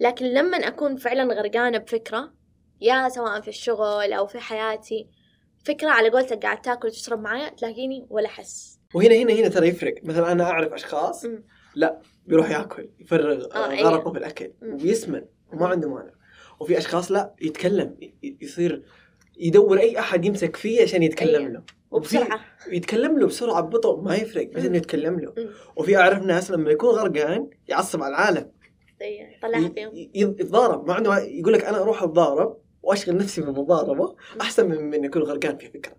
لكن 0.00 0.26
لما 0.26 0.56
أكون 0.56 0.96
فعلا 0.96 1.34
غرقانة 1.34 1.78
بفكرة 1.78 2.32
يا 2.80 3.08
سواء 3.08 3.40
في 3.40 3.48
الشغل 3.48 4.12
أو 4.12 4.26
في 4.26 4.38
حياتي 4.38 5.08
فكرة 5.66 5.90
على 5.90 6.10
قولتك 6.10 6.42
قاعد 6.42 6.62
تاكل 6.62 6.88
وتشرب 6.88 7.20
معايا 7.20 7.48
تلاقيني 7.48 8.06
ولا 8.10 8.26
أحس 8.26 8.78
وهنا 8.94 9.14
هنا 9.14 9.32
هنا 9.32 9.48
ترى 9.48 9.68
يفرق 9.68 9.94
مثلا 10.02 10.32
أنا 10.32 10.44
أعرف 10.44 10.72
أشخاص 10.72 11.24
مم. 11.24 11.44
لا 11.74 12.00
بيروح 12.26 12.50
ياكل 12.50 12.88
يفرغ 13.00 13.44
آه، 13.54 13.70
أيه. 13.70 13.82
غرقه 13.82 14.12
في 14.12 14.18
الأكل 14.18 14.52
مم. 14.62 14.74
وبيسمن 14.74 15.22
وما 15.52 15.66
عنده 15.66 15.88
مانع 15.88 16.10
وفي 16.60 16.78
أشخاص 16.78 17.12
لا 17.12 17.34
يتكلم 17.42 17.96
يصير 18.22 18.82
يدور 19.38 19.78
أي 19.78 19.98
أحد 19.98 20.24
يمسك 20.24 20.56
فيه 20.56 20.82
عشان 20.82 21.02
يتكلم 21.02 21.42
أيه. 21.42 21.48
له 21.48 21.62
وبسرعة 21.90 22.40
يتكلم 22.68 23.18
له 23.18 23.26
بسرعة 23.26 23.60
ببطء 23.60 24.00
ما 24.00 24.16
يفرق 24.16 24.50
بس. 24.52 24.64
إنه 24.64 24.76
يتكلم 24.76 25.20
له. 25.20 25.34
وفي 25.76 25.96
أعرف 25.96 26.22
ناس 26.22 26.50
لما 26.50 26.70
يكون 26.70 26.90
غرقان 26.90 27.50
يعصب 27.68 28.02
على 28.02 28.10
العالم 28.10 28.50
إيه، 29.02 29.40
طلعها 29.42 29.68
فيهم 29.68 29.90
يتضارب 30.14 30.88
ما 30.88 30.94
عنده 30.94 31.18
يقول 31.18 31.52
لك 31.52 31.64
أنا 31.64 31.82
أروح 31.82 32.02
أتضارب 32.02 32.58
وأشغل 32.86 33.16
نفسي 33.16 33.40
بالمضاربة 33.40 34.16
أحسن 34.40 34.68
من 34.68 34.90
من 34.90 35.04
يكون 35.04 35.22
غرقان 35.22 35.56
في 35.58 35.66
فكرة. 35.70 35.96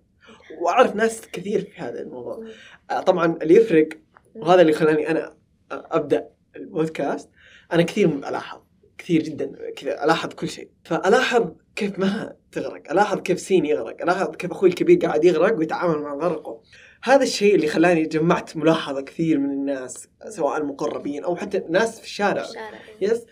وأعرف 0.62 0.96
ناس 0.96 1.22
كثير 1.27 1.62
في 1.62 1.82
هذا 1.82 2.01
الموضوع. 2.01 2.46
آه، 2.91 3.01
طبعا 3.01 3.38
اللي 3.41 3.56
يفرق 3.56 3.89
وهذا 4.36 4.62
اللي 4.62 4.74
خلاني 4.74 5.10
أنا 5.10 5.38
أبدأ 5.72 6.29
البودكاست. 6.56 7.29
أنا 7.74 7.84
كثير 7.84 8.08
ألاحظ 8.08 8.60
كثير 8.98 9.24
جدا 9.24 9.72
كذا 9.77 10.03
ألاحظ 10.03 10.34
كل 10.34 10.50
شيء. 10.50 10.70
فألاحظ 10.84 11.51
كيف 11.75 12.00
ما 12.00 12.36
تغرق 12.51 12.91
ألاحظ 12.91 13.20
كيف 13.20 13.39
سين 13.39 13.65
يغرق 13.65 14.01
ألاحظ 14.01 14.36
كيف 14.36 14.51
أخوي 14.51 14.70
الكبير 14.70 14.98
قاعد 14.98 15.25
يغرق 15.25 15.58
ويتعامل 15.58 16.01
مع 16.01 16.13
غرقه. 16.13 16.62
هذا 17.03 17.24
الشيء 17.24 17.56
اللي 17.56 17.67
خلاني 17.67 18.03
جمعت 18.03 18.58
ملاحظة 18.58 19.01
كثير 19.01 19.39
من 19.39 19.51
الناس 19.51 20.08
سواء 20.29 20.58
المقربين 20.58 21.24
أو 21.24 21.36
حتى 21.36 21.63
ناس 21.70 22.00
في 22.00 22.06
الشارع. 22.06 22.41
الشارع. 22.41 22.79
يس 23.01 23.25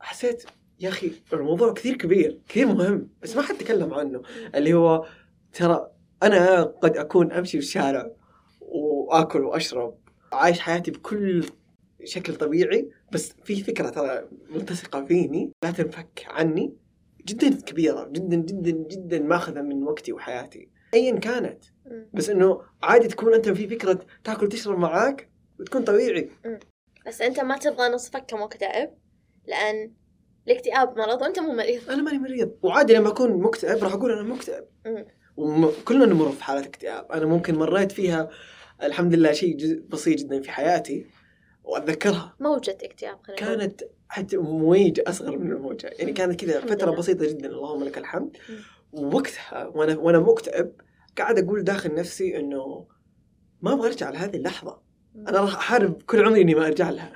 حسيت 0.00 0.44
يا 0.80 0.88
أخي 0.88 1.12
الموضوع 1.32 1.72
كثير 1.72 1.96
كبير 1.96 2.40
كثير 2.48 2.66
مهم 2.66 3.08
بس 3.22 3.36
ما 3.36 3.42
حد 3.42 3.54
تكلم 3.54 3.94
عنه. 3.94 4.22
اللي 4.54 4.74
هو 4.74 5.06
ترى 5.52 5.90
أنا 6.22 6.62
قد 6.62 6.96
أكون 6.96 7.32
أمشي 7.32 7.60
في 7.60 7.64
الشارع 7.64 8.10
وآكل 8.60 9.40
وأشرب 9.40 9.98
عايش 10.32 10.60
حياتي 10.60 10.90
بكل 10.90 11.46
شكل 12.04 12.34
طبيعي 12.34 12.90
بس 13.12 13.32
في 13.44 13.62
فكرة 13.62 13.88
ترى 13.88 14.28
ملتصقة 14.50 15.04
فيني 15.04 15.52
لا 15.62 15.70
تنفك 15.70 16.26
عني 16.26 16.74
جدا 17.26 17.60
كبيرة 17.60 18.08
جدا 18.08 18.36
جدا 18.36 18.70
جدا 18.70 19.18
ماخذة 19.18 19.62
من 19.62 19.82
وقتي 19.82 20.12
وحياتي. 20.12 20.68
ايا 20.94 21.18
كانت. 21.18 21.64
بس 22.12 22.30
إنه 22.30 22.62
عادي 22.82 23.08
تكون 23.08 23.34
أنت 23.34 23.48
في 23.48 23.68
فكرة 23.68 24.06
تاكل 24.24 24.46
وتشرب 24.46 24.78
معاك 24.78 25.30
وتكون 25.60 25.84
طبيعي. 25.84 26.30
بس 27.06 27.22
أنت 27.22 27.40
ما 27.40 27.58
تبغى 27.58 27.88
نصفك 27.88 28.24
كمكتئب 28.26 28.90
لأن 29.46 29.92
الاكتئاب 30.50 30.98
مرض 30.98 31.22
وانت 31.22 31.38
مو 31.38 31.52
مريض. 31.52 31.90
أنا 31.90 32.02
ماني 32.02 32.18
مريض. 32.18 32.50
وعادي 32.62 32.94
لما 32.94 33.08
أكون 33.08 33.42
مكتئب 33.42 33.84
راح 33.84 33.94
أقول 33.94 34.12
أنا 34.12 34.22
مكتئب. 34.22 34.64
وكلنا 35.36 36.06
نمر 36.06 36.32
في 36.32 36.44
حالة 36.44 36.66
اكتئاب. 36.66 37.12
أنا 37.12 37.26
ممكن 37.26 37.54
مريت 37.54 37.92
فيها 37.92 38.30
الحمد 38.82 39.14
لله 39.14 39.32
شيء 39.32 39.82
بسيط 39.88 40.18
جدا 40.18 40.40
في 40.40 40.50
حياتي 40.50 41.06
وأتذكرها. 41.64 42.36
موجة 42.40 42.78
اكتئاب 42.82 43.18
خلينا. 43.22 43.40
كانت 43.40 43.82
حتى 44.08 44.36
مويجة 44.36 45.04
أصغر 45.06 45.38
من 45.38 45.52
الموجة. 45.52 45.90
يعني 45.98 46.12
كانت 46.12 46.40
كذا 46.44 46.60
فترة 46.60 46.86
لله. 46.86 46.98
بسيطة 46.98 47.26
جدا. 47.26 47.48
اللهم 47.48 47.84
لك 47.84 47.98
الحمد. 47.98 48.36
ووقتها 48.92 49.66
وأنا 49.66 49.98
وأنا 49.98 50.18
مكتئب 50.18 50.72
قاعد 51.18 51.38
أقول 51.38 51.64
داخل 51.64 51.94
نفسي 51.94 52.36
إنه 52.36 52.86
ما 53.62 53.72
أبغى 53.72 53.88
أرجع 53.88 54.10
لهذه 54.10 54.36
اللحظة. 54.36 54.87
أنا 55.28 55.40
راح 55.40 55.56
أحارب 55.56 56.02
كل 56.02 56.24
عمري 56.24 56.42
إني 56.42 56.54
ما 56.54 56.66
أرجع 56.66 56.90
لها. 56.90 57.12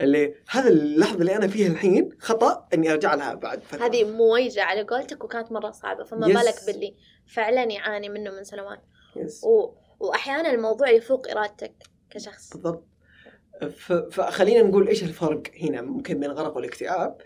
اللي 0.00 0.34
هذا 0.50 0.68
اللحظة 0.68 1.20
اللي 1.20 1.36
أنا 1.36 1.46
فيها 1.48 1.68
الحين 1.68 2.08
خطأ 2.18 2.68
إني 2.74 2.92
أرجع 2.92 3.14
لها 3.14 3.34
بعد 3.34 3.62
فترة 3.62 3.86
هذه 3.86 4.04
مويجة 4.04 4.62
على 4.62 4.82
قولتك 4.82 5.24
وكانت 5.24 5.52
مرة 5.52 5.70
صعبة 5.70 6.04
فما 6.04 6.26
يس. 6.28 6.36
بالك 6.36 6.54
باللي 6.66 6.94
فعلا 7.26 7.62
يعاني 7.64 8.08
منه 8.08 8.30
من 8.30 8.44
سنوات 8.44 8.80
يس. 9.16 9.44
و... 9.44 9.74
وأحيانا 10.00 10.50
الموضوع 10.50 10.90
يفوق 10.90 11.30
إرادتك 11.30 11.72
كشخص 12.10 12.52
بالضبط 12.52 12.84
ف- 13.76 13.92
فخلينا 13.92 14.62
نقول 14.62 14.88
إيش 14.88 15.02
الفرق 15.02 15.42
هنا 15.62 15.82
ممكن 15.82 16.20
بين 16.20 16.30
الغرق 16.30 16.56
والاكتئاب 16.56 17.16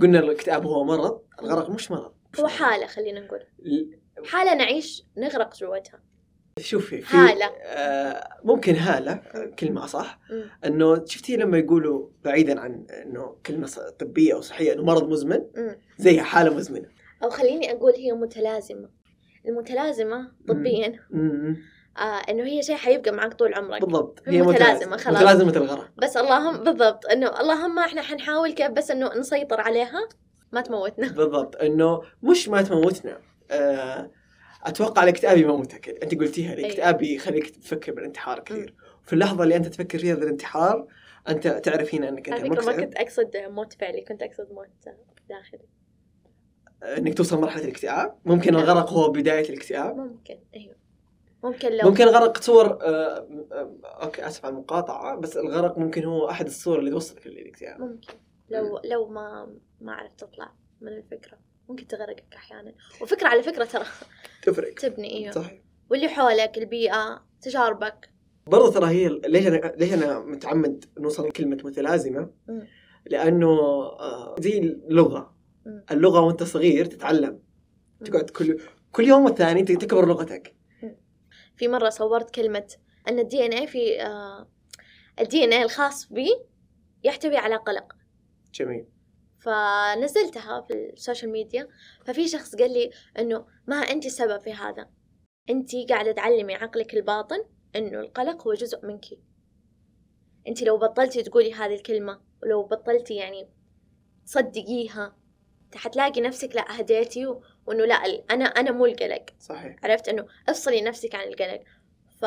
قلنا 0.00 0.18
الاكتئاب 0.18 0.66
هو 0.66 0.84
مرض 0.84 1.22
الغرق 1.42 1.70
مش 1.70 1.90
مرض 1.90 2.12
هو. 2.40 2.46
حالة 2.48 2.86
خلينا 2.86 3.20
نقول 3.20 3.40
ل- 3.58 3.98
حالة 4.24 4.54
نعيش 4.54 5.04
نغرق 5.16 5.56
جوتها 5.56 6.00
شوفي 6.60 7.00
في 7.00 7.16
هالة. 7.16 7.46
آه 7.62 8.28
ممكن 8.44 8.74
هالة 8.74 9.14
كلمة 9.58 9.86
صح. 9.86 10.18
إنه 10.64 11.04
شفتي 11.04 11.36
لما 11.36 11.58
يقولوا 11.58 12.08
بعيدا 12.24 12.60
عن 12.60 12.86
إنه 12.90 13.36
كلمة 13.46 13.70
طبية 13.98 14.34
أو 14.34 14.40
صحية 14.40 14.72
إنه 14.72 14.82
مرض 14.84 15.08
مزمن؟ 15.08 15.40
مم. 15.56 15.76
زي 15.98 16.20
حالة 16.20 16.54
مزمنة. 16.54 16.88
أو 17.22 17.30
خليني 17.30 17.72
أقول 17.72 17.92
هي 17.92 18.12
متلازمة. 18.12 18.88
المتلازمة 19.48 20.32
طبيا. 20.48 21.00
آه 21.98 22.00
إنه 22.30 22.44
هي 22.44 22.62
شيء 22.62 22.76
حيبقى 22.76 23.12
معك 23.12 23.34
طول 23.34 23.54
عمرك. 23.54 23.80
بالضبط. 23.80 24.22
هي 24.26 24.42
متلازمة، 24.42 24.96
خلاص. 24.96 25.16
متلازمة 25.16 25.56
الغرق 25.56 25.88
بس 25.96 26.16
اللهم 26.16 26.64
بالضبط. 26.64 27.06
إنه 27.06 27.40
اللهم 27.40 27.78
إحنا 27.78 28.02
حنحاول 28.02 28.52
كيف 28.52 28.70
بس 28.70 28.90
إنه 28.90 29.14
نسيطر 29.14 29.60
عليها 29.60 30.08
ما 30.52 30.60
تموتنا. 30.60 31.08
بالضبط. 31.08 31.56
إنه 31.56 32.02
مش 32.22 32.48
ما 32.48 32.62
تموتنا. 32.62 33.18
آه، 33.50 34.10
أتوقع 34.66 35.02
الاكتئاب 35.02 35.38
يموتك 35.38 36.02
أنت 36.02 36.14
قلتيها 36.14 36.52
الاكتئاب 36.52 37.02
يخليك 37.02 37.50
تفكر 37.50 37.92
بالانتحار 37.92 38.40
كثير. 38.40 38.74
في 39.02 39.12
اللحظة 39.12 39.44
اللي 39.44 39.56
أنت 39.56 39.66
تفكر 39.66 39.98
فيها 39.98 40.14
بالانتحار 40.14 40.86
أنت 41.28 41.48
تعرف 41.48 41.94
هنا 41.94 42.08
إنك 42.08 42.28
أنت 42.28 42.38
فكرة 42.38 42.64
ما 42.64 42.72
مكتئب 42.72 42.84
كنت 42.84 42.96
أقصد 42.96 43.30
موت 43.36 43.72
فعلي 43.72 44.00
كنت 44.00 44.22
أقصد 44.22 44.52
موت 44.52 44.68
داخلي. 45.28 45.68
إنك 46.82 47.14
توصل 47.14 47.40
مرحلة 47.40 47.64
الاكتئاب. 47.64 48.14
ممكن 48.24 48.54
الغرق 48.54 48.92
هو 48.92 49.10
بداية 49.10 49.48
الاكتئاب. 49.48 49.96
ممكن 49.96 50.38
أيوه 50.56 50.76
ممكن 51.44 51.72
لو 51.72 51.88
ممكن 51.88 52.04
الغرق 52.04 52.32
تصور 52.32 52.66
آه، 52.66 53.28
آه، 53.52 53.78
أوكي 54.02 54.26
أسف 54.26 54.44
على 54.44 54.52
المقاطعة 54.52 55.16
بس 55.16 55.36
الغرق 55.36 55.78
ممكن 55.78 56.04
هو 56.04 56.30
أحد 56.30 56.46
الصور 56.46 56.78
اللي 56.78 56.90
توصلك 56.90 57.26
للاكتئاب. 57.26 57.80
ممكن. 57.80 58.14
لو 58.50 58.80
لو 58.84 59.08
ما 59.08 59.56
ما 59.80 59.92
عرفت 59.92 60.20
تطلع 60.20 60.52
من 60.80 60.92
الفكرة. 60.92 61.38
ممكن 61.68 61.86
تغرقك 61.86 62.34
أحيانا. 62.34 62.74
وفكرة 63.00 63.28
على 63.28 63.42
فكرة 63.42 63.64
ترى 63.64 63.84
تفرق. 64.42 64.74
تبني 64.74 65.14
أيوه. 65.18 65.32
صحيح. 65.32 65.60
واللي 65.90 66.08
حولك 66.08 66.58
البيئة 66.58 67.26
تجاربك. 67.40 68.10
برضه 68.46 68.72
ترى 68.72 68.86
هي 68.86 69.08
ليش 69.08 69.46
أنا 69.46 69.74
ليش 69.76 69.92
أنا 69.92 70.18
متعمد 70.18 70.84
نوصل 70.98 71.28
لكلمة 71.28 71.58
متلازمة؟ 71.64 72.30
لأنه 73.06 73.48
آه، 73.48 74.36
زي 74.40 74.58
اللغة. 74.58 75.36
اللغة 75.90 76.20
وأنت 76.20 76.42
صغير 76.42 76.84
تتعلم. 76.84 77.42
تقعد 78.04 78.30
كل 78.30 78.60
كل 78.92 79.04
يوم 79.04 79.24
والثاني 79.24 79.62
تكبر 79.62 80.06
لغتك. 80.08 80.54
في 81.56 81.68
مرة 81.68 81.88
صورت 81.90 82.34
كلمة 82.34 82.66
أن 83.08 83.18
ال 83.18 83.46
DNA 83.46 83.66
في 83.66 84.02
ال 85.20 85.44
DNA 85.44 85.62
الخاص 85.62 86.12
بي 86.12 86.28
يحتوي 87.04 87.36
على 87.36 87.56
قلق. 87.56 87.92
جميل. 88.54 88.84
فنزلتها 89.46 90.60
في 90.60 90.72
السوشيال 90.92 91.30
ميديا 91.32 91.68
ففي 92.04 92.28
شخص 92.28 92.54
قال 92.56 92.72
لي 92.72 92.90
إنه 93.18 93.46
ما 93.66 93.76
أنت 93.76 94.06
السبب 94.06 94.40
في 94.40 94.52
هذا. 94.52 94.88
أنت 95.50 95.70
قاعدة 95.88 96.12
تعلمي 96.12 96.54
عقلك 96.54 96.94
الباطن 96.94 97.44
إنه 97.76 98.00
القلق 98.00 98.46
هو 98.46 98.54
جزء 98.54 98.86
منك. 98.86 99.04
أنت 100.48 100.62
لو 100.62 100.78
بطلتي 100.78 101.22
تقولي 101.22 101.54
هذه 101.54 101.74
الكلمة 101.74 102.20
ولو 102.42 102.62
بطلتي 102.62 103.14
يعني 103.14 103.48
تصدقيها 104.26 105.16
حتلاقي 105.74 106.20
نفسك 106.20 106.56
لا 106.56 106.80
هديتي 106.80 107.26
و- 107.26 107.42
وإنه 107.66 107.84
لا 107.84 107.94
أنا 108.30 108.44
أنا 108.44 108.70
مو 108.70 108.86
القلق. 108.86 109.24
صحيح. 109.40 109.76
عرفت 109.84 110.08
إنه 110.08 110.26
افصلي 110.48 110.80
نفسك 110.82 111.14
عن 111.14 111.28
القلق. 111.28 111.60
ف 112.20 112.24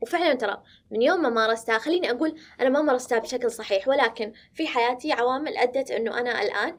وفعلا 0.00 0.34
ترى 0.34 0.62
من 0.90 1.02
يوم 1.02 1.22
ما 1.22 1.28
مارستها 1.28 1.78
خليني 1.78 2.10
أقول 2.10 2.40
أنا 2.60 2.68
ما 2.68 2.82
مارستها 2.82 3.18
بشكل 3.18 3.50
صحيح 3.50 3.88
ولكن 3.88 4.32
في 4.54 4.66
حياتي 4.66 5.12
عوامل 5.12 5.56
أدت 5.56 5.90
إنه 5.90 6.18
أنا 6.20 6.42
الآن 6.42 6.76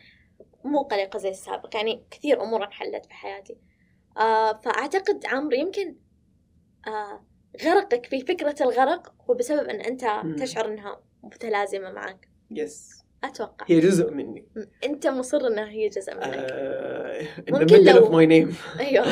مو 0.64 0.82
قلقة 0.82 1.20
زي 1.20 1.30
السابق 1.30 1.76
يعني 1.76 2.06
كثير 2.12 2.44
أمور 2.44 2.66
انحلت 2.66 3.06
في 3.06 3.14
حياتي. 3.14 3.58
آه 4.18 4.54
فأعتقد 4.54 5.26
عمرو 5.26 5.56
يمكن 5.56 5.96
آه 6.88 7.26
غرقك 7.64 8.06
في 8.06 8.22
فكرة 8.22 8.56
الغرق 8.64 9.14
هو 9.30 9.34
بسبب 9.34 9.70
إن 9.70 9.82
أنت 9.82 10.04
مم. 10.04 10.36
تشعر 10.36 10.66
إنها 10.66 11.02
متلازمة 11.24 11.92
معك. 11.92 12.30
يس 12.52 12.97
أتوقع. 13.24 13.66
هي 13.70 13.80
جزء 13.80 14.12
مني. 14.14 14.46
أنت 14.84 15.08
مصر 15.08 15.48
إنها 15.48 15.70
هي 15.70 15.90
جزء 15.90 16.14
منك. 16.16 16.26
آه 16.52 17.28
ممكن 17.50 17.84
لو- 17.84 18.10
my 18.10 18.26
name. 18.30 18.56
أيوه. 18.80 19.06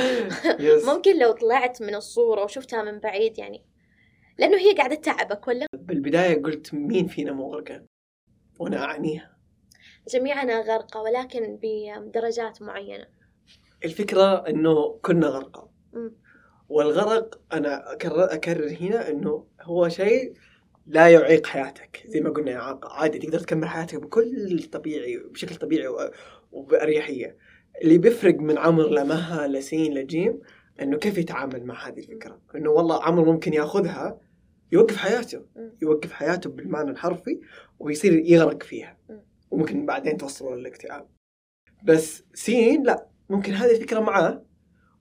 ممكن 0.95 1.19
لو 1.19 1.31
طلعت 1.31 1.81
من 1.81 1.95
الصورة 1.95 2.43
وشفتها 2.43 2.83
من 2.83 2.99
بعيد 2.99 3.37
يعني 3.39 3.65
لأنه 4.37 4.57
هي 4.57 4.73
قاعدة 4.73 4.95
تتعبك 4.95 5.47
ولا؟ 5.47 5.65
بالبداية 5.73 6.41
قلت 6.43 6.73
مين 6.73 7.07
فينا 7.07 7.31
مو 7.31 7.53
غرقان 7.53 7.85
وأنا 8.59 8.83
اعنيها 8.85 9.35
جميعنا 10.09 10.59
غرقى 10.61 11.01
ولكن 11.01 11.59
بدرجات 11.61 12.61
معينة. 12.61 13.07
الفكرة 13.85 14.47
إنه 14.49 14.99
كنا 15.01 15.27
غرقى 15.27 15.69
مم. 15.93 16.15
والغرق 16.69 17.41
أنا 17.53 17.93
اكرر 17.93 18.23
أكرر 18.33 18.77
هنا 18.81 19.09
إنه 19.09 19.47
هو 19.61 19.89
شيء 19.89 20.33
لا 20.85 21.07
يعيق 21.09 21.47
حياتك. 21.47 22.03
زي 22.07 22.21
ما 22.21 22.29
قلنا 22.29 22.79
عادي 22.83 23.19
تقدر 23.19 23.39
تكمل 23.39 23.67
حياتك 23.67 23.95
بكل 23.95 24.63
طبيعي 24.71 25.17
بشكل 25.17 25.55
طبيعي 25.55 25.87
و- 25.87 26.11
وبأريحية. 26.51 27.37
اللي 27.83 27.97
بيفرق 27.97 28.35
من 28.35 28.57
عمر 28.57 28.89
لمها 28.89 29.47
لسين 29.47 29.93
لجيم 29.93 30.39
إنه 30.81 30.97
كيف 30.97 31.17
يتعامل 31.17 31.65
مع 31.65 31.87
هذه 31.87 31.99
الفكرة؟ 31.99 32.41
إنه 32.55 32.69
والله 32.69 33.03
عمر 33.03 33.25
ممكن 33.25 33.53
ياخذها 33.53 34.19
يوقف 34.71 34.95
حياته. 34.97 35.45
يوقف 35.81 36.11
حياته 36.11 36.49
بالمعنى 36.49 36.91
الحرفي 36.91 37.39
ويصير 37.79 38.13
يغرق 38.13 38.63
فيها. 38.63 38.97
مم. 39.09 39.21
وممكن 39.51 39.85
بعدين 39.85 40.17
توصله 40.17 40.55
للاكتئاب. 40.55 41.07
بس 41.83 42.23
سين 42.33 42.83
لا 42.83 43.07
ممكن 43.29 43.53
هذه 43.53 43.71
الفكرة 43.71 43.99
معاه. 43.99 44.45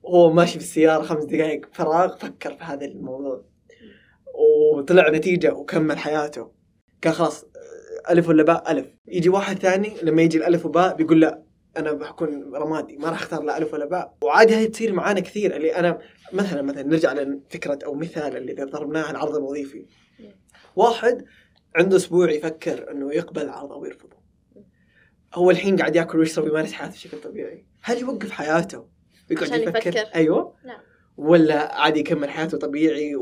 وهو 0.03 0.33
ماشي 0.33 0.59
في 0.59 0.65
السيارة 0.65 1.01
خمس 1.03 1.23
دقائق 1.25 1.65
فراغ 1.73 2.17
فكر 2.17 2.53
في 2.55 2.63
هذا 2.63 2.85
الموضوع. 2.85 3.45
وطلع 4.35 5.09
نتيجة 5.09 5.53
وكمل 5.53 5.97
حياته. 5.97 6.51
كان 7.01 7.13
خلاص 7.13 7.45
ألف 8.09 8.29
ولا 8.29 8.43
باء؟ 8.43 8.71
ألف. 8.71 8.87
يجي 9.07 9.29
واحد 9.29 9.59
ثاني 9.59 9.93
لما 10.03 10.21
يجي 10.21 10.37
الألف 10.37 10.65
وباء 10.65 10.95
بيقول 10.95 11.21
لا 11.21 11.43
أنا 11.77 11.91
بكون 11.91 12.55
رمادي 12.55 12.97
ما 12.97 13.09
راح 13.09 13.21
أختار 13.21 13.43
لا 13.43 13.57
ألف 13.57 13.73
ولا 13.73 13.85
باء. 13.85 14.15
وعادي 14.21 14.55
هذه 14.55 14.65
تصير 14.65 14.93
معانا 14.93 15.19
كثير 15.19 15.55
اللي 15.55 15.75
أنا 15.75 15.99
مثلا 16.33 16.61
مثلا 16.61 16.83
نرجع 16.83 17.13
لفكرة 17.13 17.79
أو 17.85 17.93
مثال 17.93 18.37
اللي 18.37 18.53
ضربناه 18.53 19.11
العرض 19.11 19.35
الوظيفي. 19.35 19.85
واحد 20.75 21.25
عنده 21.75 21.97
أسبوع 21.97 22.31
يفكر 22.31 22.91
إنه 22.91 23.13
يقبل 23.13 23.49
عرض 23.49 23.71
أو 23.71 23.85
يرفضه 23.85 24.17
هو 25.33 25.51
الحين 25.51 25.77
قاعد 25.77 25.95
ياكل 25.95 26.19
ويشرب 26.19 26.45
ويمارس 26.45 26.73
حياته 26.73 26.93
بشكل 26.93 27.17
طبيعي. 27.17 27.65
هل 27.81 27.99
يوقف 27.99 28.31
حياته؟ 28.31 28.87
عشان 29.41 29.61
يفكر؟ 29.61 29.77
يفكر. 29.77 30.15
أيوه. 30.15 30.55
لا. 30.63 30.77
ولا 31.17 31.75
عادي 31.75 31.99
يكمل 31.99 32.29
حياته 32.29 32.57
طبيعي 32.57 33.15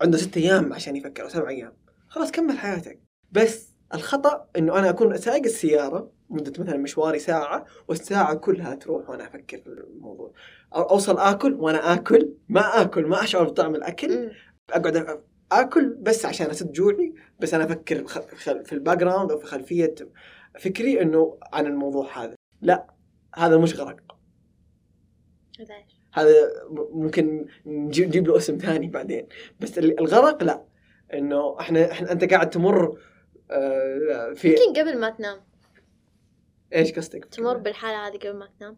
وعنده 0.00 0.18
ست 0.18 0.36
أيام 0.36 0.72
عشان 0.72 0.96
يفكر 0.96 1.22
أو 1.22 1.28
سبع 1.28 1.48
أيام. 1.48 1.72
خلاص 2.08 2.30
كمل 2.30 2.58
حياتك. 2.58 3.00
بس 3.32 3.74
الخطأ 3.94 4.48
إنه 4.56 4.78
أنا 4.78 4.90
أكون 4.90 5.16
سايق 5.16 5.44
السيارة 5.44 6.10
مدة 6.30 6.52
مثلا 6.58 6.76
مشواري 6.76 7.18
ساعة 7.18 7.64
والساعة 7.88 8.34
كلها 8.34 8.74
تروح 8.74 9.10
وأنا 9.10 9.26
أفكر 9.26 9.58
في 9.58 9.66
الموضوع. 9.66 10.32
أو 10.74 10.82
أوصل 10.82 11.18
آكل 11.18 11.54
وأنا 11.54 11.94
آكل 11.94 12.32
ما 12.48 12.82
آكل 12.82 13.06
ما 13.06 13.24
أشعر 13.24 13.44
بطعم 13.44 13.74
الأكل. 13.74 14.30
أقعد 14.70 15.20
آكل 15.52 15.88
بس 16.00 16.26
عشان 16.26 16.50
أسد 16.50 16.72
جوعي 16.72 17.14
بس 17.40 17.54
أنا 17.54 17.64
أفكر 17.64 18.06
في 18.64 18.72
ال 18.72 18.98
background 18.98 19.30
أو 19.30 19.38
في 19.38 19.46
خلفية 19.46 19.94
فكري 20.60 21.02
إنه 21.02 21.38
عن 21.52 21.66
الموضوع 21.66 22.24
هذا. 22.24 22.34
لا 22.62 22.86
هذا 23.34 23.58
مش 23.58 23.80
غرق 23.80 24.16
هذا 26.12 26.32
ممكن 26.70 27.46
نجيب 27.66 28.26
له 28.28 28.36
اسم 28.36 28.58
ثاني 28.58 28.86
بعدين. 28.88 29.28
بس 29.60 29.78
ال- 29.78 30.00
الغرق 30.00 30.42
لا. 30.42 30.64
إنه 31.14 31.60
إحنا, 31.60 31.90
إحنا 31.92 32.12
أنت 32.12 32.24
قاعد 32.32 32.50
تمر 32.50 32.98
آه، 33.50 34.32
في 34.34 34.48
يمكن 34.48 34.80
قبل 34.80 34.98
ما 34.98 35.10
تنام. 35.10 35.40
إيش 36.74 36.92
قصدك؟ 36.92 37.24
تمر 37.24 37.56
بالحالة 37.56 38.06
هذه 38.06 38.16
قبل 38.18 38.36
ما 38.36 38.48
تنام. 38.58 38.76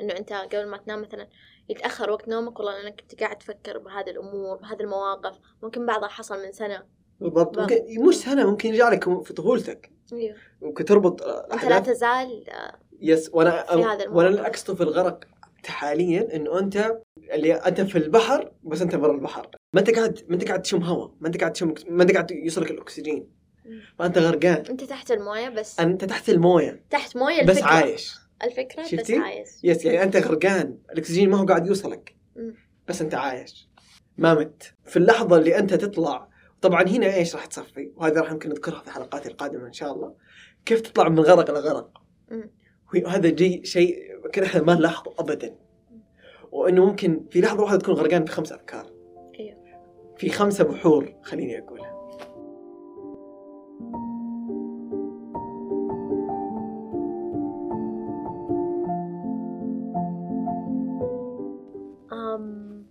إنه 0.00 0.16
أنت 0.16 0.32
قبل 0.32 0.66
ما 0.66 0.76
تنام 0.76 1.02
مثلا 1.02 1.28
يتأخر 1.68 2.10
وقت 2.10 2.28
نومك 2.28 2.58
والله 2.58 2.82
لانك 2.82 3.00
كنت 3.00 3.20
قاعد 3.20 3.38
تفكر 3.38 3.78
بهذه 3.78 4.10
الأمور 4.10 4.56
بهذه 4.56 4.80
المواقف. 4.80 5.38
ممكن 5.62 5.86
بعضها 5.86 6.08
حصل 6.08 6.42
من 6.42 6.52
سنة. 6.52 6.82
بالضبط. 7.20 7.58
ممكن 7.58 7.76
مش 8.08 8.14
سنة 8.14 8.50
ممكن 8.50 8.68
يرجع 8.68 8.88
لك 8.88 9.22
في 9.22 9.32
طفولتك. 9.32 9.90
أيوه. 10.12 10.36
ممكن 10.62 10.84
تربط 10.84 11.22
أنت 11.22 11.64
لا 11.64 11.78
تزال 11.78 12.50
آه، 12.50 12.78
يس 13.00 13.30
وأنا 13.32 13.62
في 13.62 13.84
هذا 13.84 14.08
وأنا 14.08 14.46
اقصده 14.46 14.74
في 14.74 14.82
الغرق. 14.82 15.24
حاليا 15.66 16.36
إنه 16.36 16.58
أنت 16.58 16.98
اللي 17.32 17.54
أنت 17.54 17.80
في 17.80 17.98
البحر 17.98 18.52
بس 18.62 18.82
أنت 18.82 18.94
برا 18.94 19.14
البحر. 19.14 19.48
ما 19.74 19.80
أنت 19.80 19.90
قاعد 19.90 20.24
ما 20.28 20.34
أنت 20.34 20.48
قاعد 20.48 20.62
تشم 20.62 20.82
هواء 20.82 21.14
ما 21.20 21.26
أنت 21.28 21.40
قاعد 21.40 21.52
تشم 21.52 21.74
ما 21.88 22.02
أنت 22.02 22.12
قاعد 22.12 22.30
يوصلك 22.30 22.70
الأكسجين. 22.70 23.28
فأنت 23.98 24.18
غرقان. 24.18 24.64
أنت 24.70 24.84
تحت 24.84 25.10
الموية 25.10 25.48
بس 25.48 25.80
أنت 25.80 26.04
تحت 26.04 26.28
الموية. 26.28 26.84
تحت 26.90 27.16
موية 27.16 27.44
بس 27.44 27.56
الفكرة. 27.56 27.70
عايش. 27.70 28.14
الفكرة 28.44 28.82
بس 28.82 28.88
شفتي؟ 28.88 29.16
عايش. 29.16 29.48
يس 29.64 29.84
يعني 29.84 30.02
أنت 30.02 30.16
غرقان. 30.16 30.78
الأكسجين 30.92 31.30
ما 31.30 31.36
هو 31.36 31.44
قاعد 31.44 31.66
يوصلك. 31.66 32.16
مم. 32.36 32.54
بس 32.88 33.02
أنت 33.02 33.14
عايش. 33.14 33.68
ما 34.18 34.34
مت. 34.34 34.74
في 34.84 34.96
اللحظة 34.96 35.38
اللي 35.38 35.58
أنت 35.58 35.74
تطلع 35.74 36.28
طبعا 36.60 36.82
هنا 36.82 37.14
إيش 37.14 37.34
راح 37.34 37.46
تصفي؟ 37.46 37.92
وهذا 37.96 38.20
راح 38.20 38.32
يمكن 38.32 38.48
نذكرها 38.48 38.80
في 38.80 38.90
حلقاتي 38.90 39.28
القادمة 39.28 39.66
إن 39.66 39.72
شاء 39.72 39.92
الله. 39.92 40.14
كيف 40.64 40.80
تطلع 40.80 41.08
من 41.08 41.20
غرق 41.20 41.50
لغرق. 41.50 42.02
وهذا 42.94 43.28
جي 43.28 43.64
شيء 43.64 44.11
يمكن 44.24 44.42
إحنا 44.42 44.62
ما 44.62 44.74
نلاحظه 44.74 45.14
ابدا. 45.18 45.56
وإنه 46.52 46.86
ممكن 46.86 47.26
في 47.30 47.40
لحظة 47.40 47.62
واحدة 47.62 47.78
تكون 47.78 47.94
غرقان 47.94 48.24
في 48.24 48.32
خمس 48.32 48.52
أفكار. 48.52 48.92
أيوه. 49.40 49.62
في 50.16 50.30
خمسة 50.30 50.64
بحور 50.64 51.14
خليني 51.22 51.58
أقولها. 51.58 52.02
أم... 62.12 62.86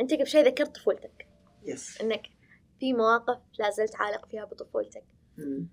أنت 0.00 0.14
قبل 0.14 0.26
شوي 0.26 0.42
ذكرت 0.42 0.74
طفولتك. 0.74 1.28
يس 1.64 2.00
إنك 2.00 2.22
في 2.80 2.92
مواقف 2.92 3.38
لا 3.58 3.70
زلت 3.70 3.96
عالق 3.96 4.26
فيها 4.26 4.44
بطفولتك. 4.44 5.04
مم. 5.38 5.68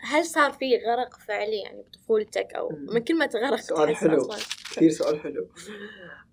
هل 0.00 0.24
صار 0.24 0.52
في 0.52 0.76
غرق 0.76 1.16
فعلي 1.18 1.60
يعني 1.60 1.82
بطفولتك 1.82 2.54
أو. 2.54 2.68
من 2.68 3.04
كلمة 3.04 3.30
غرق 3.34 3.60
سؤال 3.60 3.96
حلو. 3.96 4.28
كثير 4.72 4.90
سؤال 4.90 5.20
حلو 5.20 5.48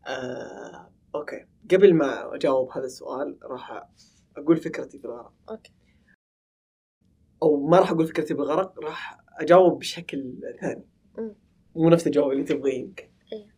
آه، 0.08 0.92
أوكي 1.16 1.46
قبل 1.72 1.94
ما 1.94 2.36
أجاوب 2.36 2.72
هذا 2.72 2.86
السؤال 2.86 3.40
راح 3.44 3.90
أقول 4.38 4.58
فكرتي 4.58 5.00
في 5.00 5.06
الغرق 5.06 5.34
أوكي 5.50 5.74
أو 7.44 7.68
ما 7.68 7.80
راح 7.80 7.92
أقول 7.92 8.08
فكرتي 8.08 8.34
بالغرق 8.34 8.80
راح 8.80 9.18
أجاوب 9.40 9.80
بشكل 9.80 10.34
ثاني. 10.62 10.86
مو 11.76 11.90
نفس 11.90 12.08
الجواب 12.08 12.32
اللي 12.32 12.44
تبغيه 12.44 12.80
يمكن 12.80 13.10
إيه. 13.34 13.56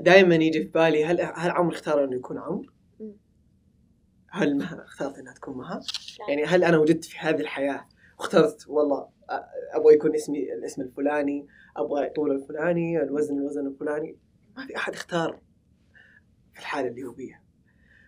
دائما 0.00 0.34
يجي 0.34 0.62
في 0.62 0.68
بالي 0.68 1.04
هل 1.04 1.20
هل 1.20 1.50
عمرو 1.50 1.74
اختار 1.74 2.04
إنه 2.04 2.16
يكون 2.16 2.38
عمرو؟ 2.38 2.66
مم. 3.00 3.16
هل 4.30 4.58
مها 4.58 4.84
اختارت 4.84 5.18
إنها 5.18 5.34
تكون 5.34 5.56
مها؟ 5.56 5.80
يعني 6.28 6.44
هل 6.44 6.64
أنا 6.64 6.78
وجدت 6.78 7.04
في 7.04 7.18
هذه 7.18 7.40
الحياة 7.40 7.88
واخترت 8.18 8.68
والله 8.68 9.08
أبغى 9.72 9.94
يكون 9.94 10.14
اسمي 10.14 10.52
الاسم 10.52 10.82
الفلاني، 10.82 11.46
أبغى 11.76 12.06
الطول 12.06 12.30
الفلاني، 12.30 13.02
الوزن 13.02 13.38
الوزن 13.38 13.66
الفلاني، 13.66 14.16
ما 14.56 14.66
في 14.66 14.76
أحد 14.76 14.92
اختار 14.92 15.40
في 16.52 16.60
الحالة 16.60 16.88
اللي 16.88 17.04
هو 17.04 17.12
فيها. 17.12 17.42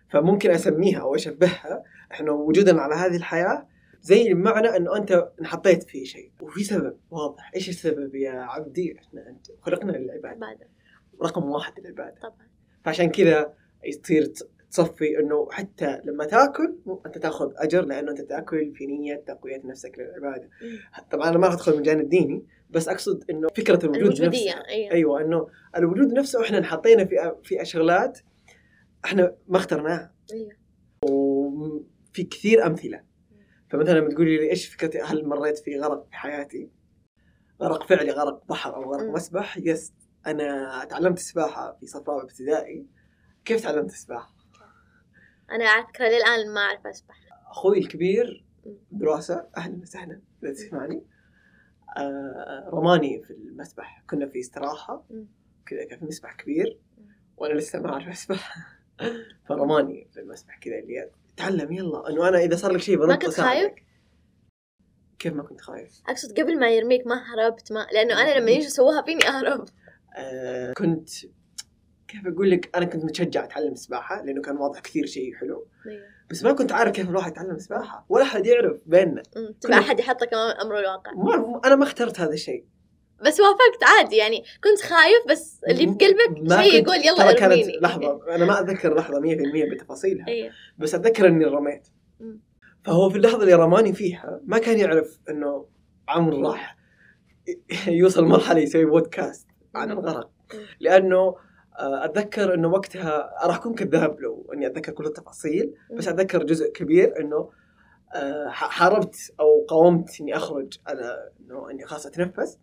فممكن 0.09 0.51
أسميها 0.51 0.99
أو 1.01 1.15
أشبهها. 1.15 1.83
إحنا 2.11 2.31
وجودنا 2.31 2.81
على 2.81 2.95
هذه 2.95 3.15
الحياة 3.15 3.67
زي 4.01 4.33
بمعنى 4.33 4.67
إنه 4.67 4.97
أنت 4.97 5.31
انحطيت 5.41 5.83
في 5.83 6.05
شيء. 6.05 6.31
وفي 6.41 6.63
سبب 6.63 6.97
واضح، 7.11 7.51
إيش 7.55 7.69
السبب 7.69 8.15
يا 8.15 8.31
عبدي؟ 8.31 8.99
إحنا 8.99 9.29
أنت 9.29 9.47
خلقنا 9.61 9.91
للعبادة، 9.91 10.69
رقم 11.23 11.43
واحد 11.43 11.79
العبادة. 11.79 12.19
طبعا. 12.21 12.47
فعشان 12.85 13.09
كذا 13.09 13.53
يصير 13.83 14.33
تصفي 14.71 15.19
إنه 15.19 15.47
حتى 15.51 16.01
لما 16.03 16.25
تاكل 16.25 16.75
أنت 17.05 17.17
تاخذ 17.17 17.51
أجر 17.55 17.85
لأنه 17.85 18.11
أنت 18.11 18.21
تاكل 18.21 18.73
في 18.75 18.85
نيه 18.85 19.15
تقوية 19.15 19.61
نفسك 19.65 19.99
للعبادة. 19.99 20.49
طبعا 21.11 21.29
أنا 21.29 21.37
ما 21.37 21.47
راح 21.47 21.53
أدخل 21.53 21.77
من 21.77 21.83
جانب 21.83 22.09
ديني 22.09 22.45
بس 22.69 22.87
أقصد 22.87 23.29
إنه 23.29 23.47
فكرة 23.47 23.85
الوجود 23.85 24.01
الوجودية 24.01 24.27
نفسها 24.27 24.67
أيوه 24.69 25.21
إنه 25.21 25.47
الوجود 25.77 26.13
نفسه 26.13 26.41
إحنا 26.41 26.57
انحطينا 26.57 27.05
في 27.05 27.35
في 27.43 27.65
شغلات 27.65 28.19
إحنا 29.05 29.35
ما 29.47 29.57
اخترناها. 29.57 30.13
أيوه. 30.33 30.51
وفي 31.03 32.23
كثير 32.23 32.65
أمثلة. 32.65 33.03
فمثلا 33.69 33.99
لما 33.99 34.09
تقولي 34.09 34.37
لي 34.37 34.49
إيش 34.49 34.67
فكرتي؟ 34.67 34.99
هل 35.01 35.27
مريت 35.27 35.57
في 35.57 35.79
غرق 35.79 36.07
في 36.09 36.15
حياتي؟ 36.15 36.69
غرق 37.61 37.87
فعلي 37.87 38.11
غرق 38.11 38.43
بحر 38.49 38.75
أو 38.75 38.93
غرق 38.93 39.03
مم. 39.03 39.13
مسبح؟ 39.13 39.57
يس 39.57 39.93
أنا 40.27 40.85
تعلمت 40.89 41.17
السباحه 41.17 41.77
في 41.79 41.87
صف 41.87 42.09
رابع 42.09 42.23
ابتدائي 42.23 42.85
كيف 43.45 43.63
تعلمت 43.63 43.89
السباحه؟ 43.89 44.38
أنا 45.51 45.69
على 45.69 45.87
فكرة 45.87 46.07
للآن 46.07 46.53
ما 46.53 46.61
أعرف 46.61 46.87
أسبح. 46.87 47.15
أخوي 47.51 47.77
الكبير. 47.77 48.45
دراسة. 48.91 49.47
أهلا 49.57 49.81
وسهلا. 49.81 50.21
إذا 50.43 50.53
تسمعني. 50.53 51.03
آه 51.97 52.69
رماني 52.73 53.23
في 53.23 53.31
المسبح. 53.33 54.03
كنا 54.09 54.27
في 54.27 54.39
استراحة. 54.39 55.05
كذا 55.65 55.85
كان 55.85 55.99
في 55.99 56.05
مسبح 56.05 56.35
كبير. 56.35 56.79
وأنا 57.37 57.53
لسه 57.53 57.79
ما 57.79 57.89
أعرف 57.89 58.07
أسبح. 58.07 58.57
فرماني 59.49 60.07
في 60.13 60.19
المسبح 60.19 60.57
كذا 60.57 60.79
اللي 60.79 61.09
تعلم 61.37 61.71
يلا. 61.71 62.09
إنه 62.09 62.27
أنا 62.27 62.37
إذا 62.37 62.55
صار 62.55 62.71
لك 62.71 62.81
شيء 62.81 62.97
بنط 62.97 63.07
ما 63.09 63.15
كنت. 63.15 63.41
خايف؟ 63.41 63.71
كيف 65.19 65.33
ما 65.33 65.43
كنت 65.43 65.61
خايف؟ 65.61 66.01
أقصد 66.09 66.39
قبل 66.39 66.59
ما 66.59 66.69
يرميك 66.69 67.07
ما 67.07 67.23
هربت. 67.33 67.71
ما 67.71 67.87
لأنه 67.93 68.21
أنا 68.21 68.39
لما 68.39 68.51
يجوا 68.51 68.65
يسووها 68.65 69.01
فيني 69.01 69.27
أهرب. 69.27 69.65
آه 70.17 70.73
كنت 70.73 71.09
كيف 72.09 72.27
أقول 72.27 72.51
لك؟ 72.51 72.69
أنا 72.75 72.85
كنت 72.85 73.05
متشجع 73.05 73.43
أتعلم 73.43 73.71
السباحه 73.71 74.23
لأنه 74.23 74.41
كان 74.41 74.57
واضح 74.57 74.79
كثير 74.79 75.05
شيء 75.05 75.35
حلو. 75.35 75.67
أيوه. 75.87 76.01
بس 76.31 76.43
ما 76.43 76.53
كنت 76.53 76.71
عارف 76.71 76.91
كيف 76.91 77.09
الواحد 77.09 77.31
يتعلم 77.31 77.57
سباحة. 77.57 78.05
ولا 78.09 78.23
أحد 78.23 78.45
يعرف 78.45 78.77
بيننا. 78.85 79.23
تبغى 79.61 79.79
أحد 79.79 79.99
يحطك 79.99 80.33
أمام 80.33 80.57
أمر 80.61 80.79
الواقع. 80.79 81.11
ما 81.11 81.61
أنا 81.65 81.75
ما 81.75 81.83
اخترت 81.83 82.19
هذا 82.19 82.33
الشيء. 82.33 82.65
بس 83.25 83.39
وافقت 83.39 83.83
عادي 83.83 84.15
يعني. 84.15 84.43
كنت 84.63 84.81
خايف 84.81 85.27
بس 85.29 85.61
اللي 85.69 85.87
في 85.87 86.05
قلبك 86.05 86.51
ما 86.51 86.63
شيء 86.63 86.83
يقول 86.83 86.95
يلا 86.95 87.17
ترى 87.17 87.33
كانت 87.33 87.51
أرميني. 87.51 87.79
لحظة. 87.81 88.35
أنا 88.35 88.45
ما 88.45 88.59
أتذكر 88.59 88.95
لحظة 88.95 89.19
100% 89.19 89.71
بتفاصيلها. 89.71 90.27
أيوه. 90.27 90.51
بس 90.77 90.95
أتذكر 90.95 91.27
إني 91.27 91.45
رميت. 91.45 91.87
فهو 92.83 93.09
في 93.09 93.15
اللحظة 93.17 93.41
اللي 93.41 93.53
رماني 93.53 93.93
فيها 93.93 94.41
ما 94.43 94.57
كان 94.57 94.79
يعرف 94.79 95.19
إنه 95.29 95.65
عمرو 96.07 96.49
راح 96.49 96.77
يوصل 97.87 98.25
مرحلة 98.25 98.59
يسوي 98.59 98.85
بودكاست 98.85 99.47
عن 99.75 99.91
الغرق. 99.91 100.29
لأنه 100.79 101.35
أتذكر 101.79 102.53
إنه 102.53 102.67
وقتها 102.67 103.45
راح 103.45 103.55
أكون 103.55 103.75
كذاب 103.75 104.19
لو 104.19 104.51
إني 104.53 104.67
أتذكر 104.67 104.91
كل 104.91 105.05
التفاصيل 105.05 105.73
بس. 105.97 106.07
أتذكر 106.07 106.43
جزء 106.43 106.71
كبير 106.71 107.19
إنه 107.19 107.49
آه، 108.15 108.47
حاربت 108.49 109.15
أو 109.39 109.65
قاومت 109.65 110.21
إني 110.21 110.35
أخرج 110.35 110.77
على 110.87 111.29
إنه 111.39 111.69
إني 111.71 111.85
خلاص 111.85 112.05
أتنفس 112.05 112.57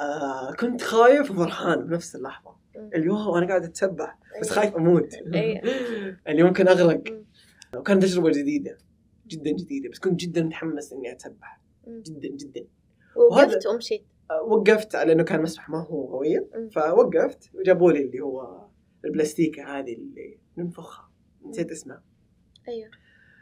آه 0.00 0.52
كنت 0.52 0.82
خايف 0.82 1.30
وفرحان 1.30 1.86
بنفس 1.86 2.16
اللحظة 2.16 2.56
مم. 2.76 2.90
اللي 2.94 3.12
هو 3.12 3.38
أنا 3.38 3.46
قاعد 3.46 3.64
أتسبح 3.64 4.18
بس 4.40 4.52
أيوة. 4.52 4.60
خايف 4.62 4.76
أموت 4.76 5.14
أيوة. 5.34 5.60
اللي 6.28 6.42
ممكن 6.42 6.68
أغرق 6.68 7.10
مم. 7.10 7.24
وكانت 7.76 8.02
تجربة 8.02 8.30
جديدة 8.30 8.78
جدا 9.26 9.50
جديدة 9.50 9.90
بس 9.90 9.98
كنت 9.98 10.20
جدا 10.20 10.42
متحمس 10.42 10.92
إني 10.92 11.12
أتسبح. 11.12 11.60
جدا 11.88 12.28
جدا 12.28 12.64
وقفت 13.16 13.66
ومشيت 13.66 14.00
آه، 14.00 14.13
وقفت 14.46 14.94
على 14.94 15.12
إنه 15.12 15.22
كان 15.22 15.42
مسبح 15.42 15.68
ما 15.70 15.78
هو 15.78 16.04
غويط. 16.04 16.50
مم. 16.56 16.68
فوقفت 16.68 17.50
وجابوا 17.54 17.92
لي 17.92 18.02
اللي 18.02 18.20
هو 18.20 18.66
البلاستيكة 19.04 19.78
هذه 19.78 19.92
اللي 19.92 20.38
ننفخها. 20.58 21.10
نسيت 21.46 21.70
اسمها. 21.70 22.02
أيوه. 22.68 22.90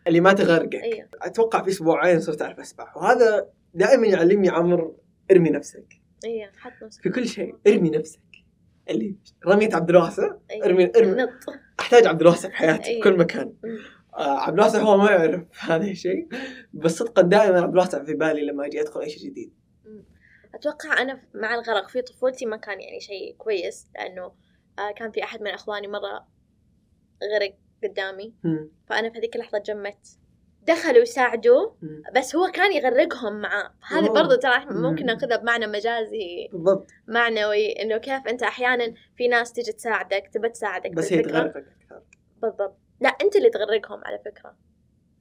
اللي 0.06 0.20
ما 0.20 0.32
تغرقك. 0.32 0.74
أيوه. 0.74 1.08
أتوقع 1.22 1.62
في 1.62 1.70
أسبوعين 1.70 2.20
صرت 2.20 2.42
أعرف 2.42 2.60
أسبح. 2.60 2.96
وهذا 2.96 3.48
دائما 3.74 4.06
يعلمني 4.06 4.48
عمرو 4.48 5.00
ارمي 5.30 5.50
نفسك. 5.50 5.86
أيوه 6.24 6.50
حط 6.56 6.72
نفسك. 6.82 7.02
في 7.02 7.10
كل 7.10 7.26
شيء 7.28 7.56
ارمي 7.66 7.90
نفسك. 7.90 8.20
اللي 8.90 9.16
رميت 9.46 9.74
عبد 9.74 9.90
الواسع 9.90 10.36
أيوة. 10.50 10.66
ارمي 10.66 10.90
ارمي 10.96 11.22
نط 11.22 11.30
أحتاج 11.80 12.06
عبد 12.06 12.20
الواسع 12.20 12.48
في 12.48 12.54
حياتي 12.54 12.82
في 12.82 12.88
أيوة. 12.88 13.04
كل 13.04 13.18
مكان. 13.18 13.54
آه 14.14 14.38
عبد 14.38 14.58
الواسع 14.58 14.78
هو 14.78 14.96
ما 14.96 15.10
يعرف 15.10 15.44
هذا 15.60 15.84
الشيء. 15.90 16.28
بس 16.72 16.98
صدقا 16.98 17.22
دائما 17.22 17.60
عبد 17.60 17.72
الواسع 17.72 18.04
في 18.04 18.14
بالي 18.14 18.46
لما 18.46 18.66
أجي 18.66 18.80
أدخل 18.80 19.00
أي 19.00 19.10
شيء 19.10 19.30
جديد. 19.30 19.52
أتوقع 20.54 21.02
أنا 21.02 21.22
مع 21.34 21.54
الغرق 21.54 21.88
في 21.88 22.02
طفولتي 22.02 22.46
ما 22.46 22.56
كان 22.56 22.80
يعني 22.80 23.00
شيء 23.00 23.34
كويس 23.38 23.86
لأنه 23.94 24.32
آه، 24.78 24.92
كان 24.92 25.10
في 25.10 25.24
أحد 25.24 25.42
من 25.42 25.50
إخواني 25.50 25.88
مرة 25.88 26.28
غرق 27.34 27.54
قدامي 27.84 28.34
مم. 28.44 28.70
فأنا 28.86 29.10
في 29.10 29.18
هذيك 29.18 29.36
اللحظة 29.36 29.58
جمت 29.58 30.18
دخلوا 30.62 31.02
يساعدوه. 31.02 31.76
بس 32.16 32.36
هو 32.36 32.50
كان 32.50 32.72
يغرقهم 32.72 33.40
معاه 33.40 33.74
هذه. 33.88 34.08
برضو 34.08 34.34
ترى 34.34 34.64
ممكن 34.64 35.02
مم. 35.02 35.10
نأخذها 35.10 35.36
بمعنى 35.36 35.66
مجازي 35.66 36.48
بالضبط 36.52 36.86
معنوي 37.06 37.72
إنه 37.82 37.96
كيف 37.96 38.26
أنت 38.28 38.42
أحيانا 38.42 38.94
في 39.16 39.28
ناس 39.28 39.52
تجي 39.52 39.72
تساعدك 39.72 40.30
تبى 40.32 40.48
تساعدك 40.48 40.90
بس 40.90 41.12
هي. 41.12 41.22
تغرقك 41.22 41.56
أكثر 41.56 42.02
بالضبط 42.42 42.76
لا 43.00 43.08
أنت 43.08 43.36
اللي 43.36 43.50
تغرقهم 43.50 44.00
على 44.04 44.18
فكرة 44.18 44.56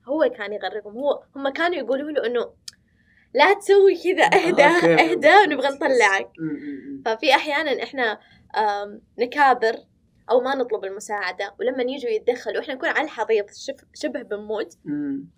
هو 0.05 0.29
كان 0.37 0.53
يغرقهم 0.53 0.97
هو 0.97 1.23
هم 1.35 1.49
كانوا 1.49 1.77
يقولوا 1.77 2.11
له 2.11 2.25
إنه 2.25 2.53
لا 3.33 3.53
تسوي 3.53 3.95
كذا 3.95 4.25
اهدى 4.25 4.63
أوكي. 4.63 5.11
اهدى 5.11 5.29
ونبغى 5.29 5.67
نطلعك. 5.75 6.29
ففي 7.05 7.35
أحيانا 7.35 7.83
إحنا 7.83 8.19
نكابر 9.19 9.75
أو 10.29 10.41
ما 10.41 10.55
نطلب 10.55 10.85
المساعدة 10.85 11.55
ولما 11.59 11.83
يجوا 11.83 12.09
يتدخلوا 12.09 12.61
إحنا 12.61 12.73
نكون 12.73 12.89
على 12.89 13.03
الحضيض 13.05 13.45
شبه 13.93 14.21
بنموت. 14.21 14.77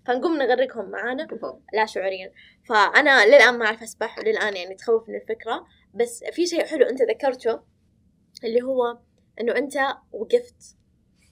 فنقوم 0.05 0.37
نغرقهم 0.37 0.89
معانا. 0.89 1.27
لا 1.73 1.85
شعوريا. 1.85 2.31
فأنا 2.69 3.25
للآن 3.25 3.57
ما 3.57 3.65
أعرف 3.65 3.83
أسبح 3.83 4.19
وللآن 4.19 4.55
يعني 4.55 4.75
تخوفني 4.75 5.17
الفكرة. 5.17 5.65
بس 5.93 6.23
في 6.31 6.45
شيء 6.45 6.65
حلو 6.65 6.85
أنت 6.85 7.01
ذكرته 7.01 7.59
اللي 8.43 8.61
هو 8.61 8.97
إنه 9.41 9.55
أنت 9.55 9.73
وقفت 10.11 10.77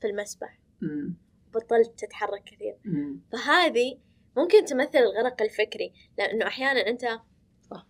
في 0.02 0.08
المسبح. 0.08 0.60
بطلت 1.54 2.00
تتحرك 2.00 2.44
كثير. 2.44 2.78
فهذه 3.32 4.00
ممكن 4.38 4.66
تمثل 4.66 4.98
الغرق 4.98 5.42
الفكري 5.42 5.94
لأنه 6.18 6.48
أحيانا 6.48 6.88
أنت 6.88 7.02
صح. 7.72 7.88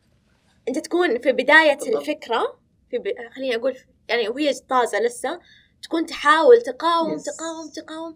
أنت 0.68 0.80
تكون 0.80 1.20
في 1.20 1.32
بداية 1.32 1.76
بالضبط. 1.76 1.96
الفكرة 1.96 2.60
في 2.90 2.98
ب... 2.98 3.04
خليني 3.36 3.56
أقول 3.56 3.78
يعني 4.10 4.30
وهي 4.30 4.54
طازة 4.54 5.00
لسه 5.00 5.40
تكون 5.84 6.06
تحاول 6.06 6.62
تقاوم 6.62 7.18
Yes. 7.18 7.24
تقاوم 7.24 7.70
تقاوم 7.76 8.16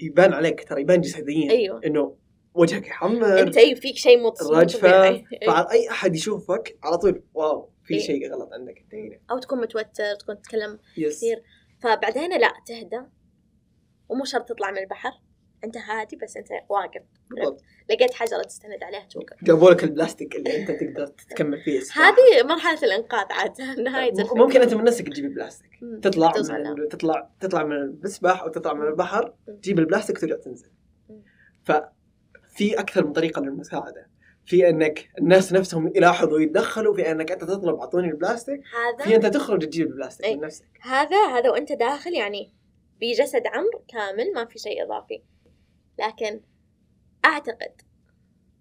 يبان 0.00 0.32
عليك 0.32 0.68
ترى 0.68 0.80
يبان 0.80 1.00
جسديا 1.00 1.50
أيوه 1.50 1.80
إنه 1.86 2.16
وجهك 2.54 2.86
يحمر 2.86 3.40
أنت 3.40 3.56
اي 3.56 3.76
فيك 3.76 3.96
شيء 3.96 4.18
مو 4.22 4.34
رجفة 4.50 5.02
أيوة. 5.02 5.24
فأي 5.46 5.90
أحد 5.90 6.14
يشوفك 6.14 6.78
على 6.82 6.98
طول 6.98 7.22
wow 7.34 7.70
في 7.84 7.94
إيه. 7.94 8.00
شيء 8.00 8.32
غلط 8.32 8.48
عندك 8.52 8.78
أنت 8.78 8.94
هنا 8.94 9.20
أو 9.30 9.38
تكون 9.38 9.60
متوتر 9.60 10.14
تكون 10.20 10.42
تتكلم 10.42 10.78
yes 10.96 11.16
كثير 11.16 11.42
فبعدين 11.82 12.40
لا 12.40 12.52
تهدى 12.66 13.00
ومو 14.08 14.24
شرط 14.24 14.48
تطلع 14.48 14.70
من 14.70 14.78
البحر 14.78 15.10
أنت 15.64 15.76
هادي 15.76 16.16
بس 16.16 16.36
أنت 16.36 16.48
واقف. 16.68 17.02
لقيت 17.90 18.14
حجرة 18.14 18.42
تستند 18.42 18.82
عليها 18.82 19.06
توقف 19.10 19.44
جابوا 19.44 19.70
لك 19.70 19.84
البلاستيك 19.84 20.36
اللي 20.36 20.56
أنت 20.56 20.70
تقدر 20.70 21.06
تكمل 21.06 21.60
فيه. 21.62 21.80
هذه 21.94 22.42
مرحلة 22.44 22.82
الإنقاذ 22.82 23.26
عاد. 23.30 23.60
نهاية 23.84 24.12
م- 24.12 24.20
الفكرة 24.20 24.34
ممكن 24.34 24.60
أنت 24.62 24.74
من 24.74 24.84
نفسك 24.84 25.08
تجيب 25.08 25.34
بلاستيك. 25.34 25.70
تطلع 26.02 26.32
من 26.36 26.88
تطلع 26.88 27.30
تطلع 27.40 27.64
من 27.64 27.72
المسبح 27.72 28.42
أو 28.42 28.48
تطلع 28.48 28.72
من 28.74 28.86
البحر. 28.86 29.34
تجيب 29.62 29.78
البلاستيك 29.78 30.16
وترجع 30.16 30.36
تنزل. 30.36 30.70
ففي 31.64 32.80
أكثر 32.80 33.06
من 33.06 33.12
طريقة 33.12 33.42
للمساعدة. 33.42 34.06
في 34.44 34.68
إنك 34.68 35.08
الناس 35.18 35.52
نفسهم 35.52 35.92
يلاحظوا 35.96 36.32
ويتدخلوا 36.38 36.94
في 36.94 37.10
إنك 37.10 37.32
أنت 37.32 37.44
تطلب 37.44 37.74
اعطوني 37.74 38.08
البلاستيك 38.08 38.60
في 39.04 39.14
هذا 39.14 39.16
أنت 39.16 39.26
تخرج 39.34 39.66
تجيب 39.66 39.86
البلاستيك 39.86 40.26
أي. 40.26 40.36
من 40.36 40.42
نفسك. 40.42 40.64
هذا 40.82 41.26
هذا 41.26 41.50
وأنت 41.50 41.72
داخل 41.72 42.12
يعني 42.12 42.52
بجسد 43.00 43.42
عمرو 43.46 43.84
كامل 43.88 44.32
ما 44.34 44.44
في 44.44 44.58
شيء 44.58 44.84
إضافي. 44.84 45.22
لكن 45.98 46.40
أعتقد 47.24 47.82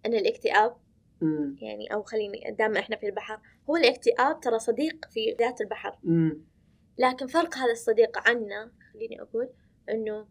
أن 0.06 0.13
الاكتئاب 0.13 0.78
مم. 1.21 1.58
يعني 1.62 1.93
أو 1.93 2.04
خليني 2.04 2.56
دام 2.60 2.78
إحنا 2.78 2.95
في 2.95 3.06
البحر 3.06 3.39
هو 3.69 3.76
الاكتئاب 3.76 4.39
ترى 4.39 4.60
صديق 4.60 5.06
في 5.12 5.36
ذات 5.39 5.62
البحر 5.62 6.00
مم. 6.04 6.41
لكن 6.97 7.28
فرق 7.28 7.56
هذا 7.56 7.71
الصديق 7.71 8.17
عنا 8.28 8.71
خليني 8.93 9.21
أقول 9.21 9.50
إنه 9.89 10.28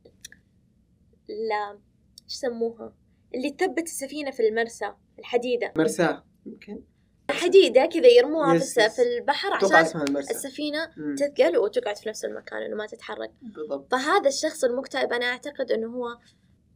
لا 1.29 1.79
إيش 2.25 2.35
يسموها 2.35 2.95
اللي 3.35 3.51
تثبت 3.51 3.83
السفينة 3.83 4.31
في 4.31 4.49
المرسى 4.49 4.95
الحديدة 5.19 5.73
مرساه 5.77 6.25
يمكن 6.47 6.83
حديدة 7.31 7.87
كذا 7.87 8.07
يرموها 8.07 8.59
في, 8.59 8.65
يس،. 8.65 8.79
في 8.79 9.03
البحر 9.03 9.53
عشان 9.53 10.17
السفينة 10.17 10.91
مم. 10.97 11.15
تثقل 11.15 11.59
وتقعد 11.59 11.97
في 11.97 12.09
نفس 12.09 12.25
المكان 12.25 12.63
إنه 12.63 12.77
ما 12.77 12.87
تتحرك 12.87 13.31
بالضبط 13.43 13.91
فهذا 13.91 14.29
الشخص 14.29 14.65
المكتئب 14.65 15.13
أنا 15.13 15.27
أعتقد 15.27 15.73
إنه 15.73 15.87
هو 15.87 16.19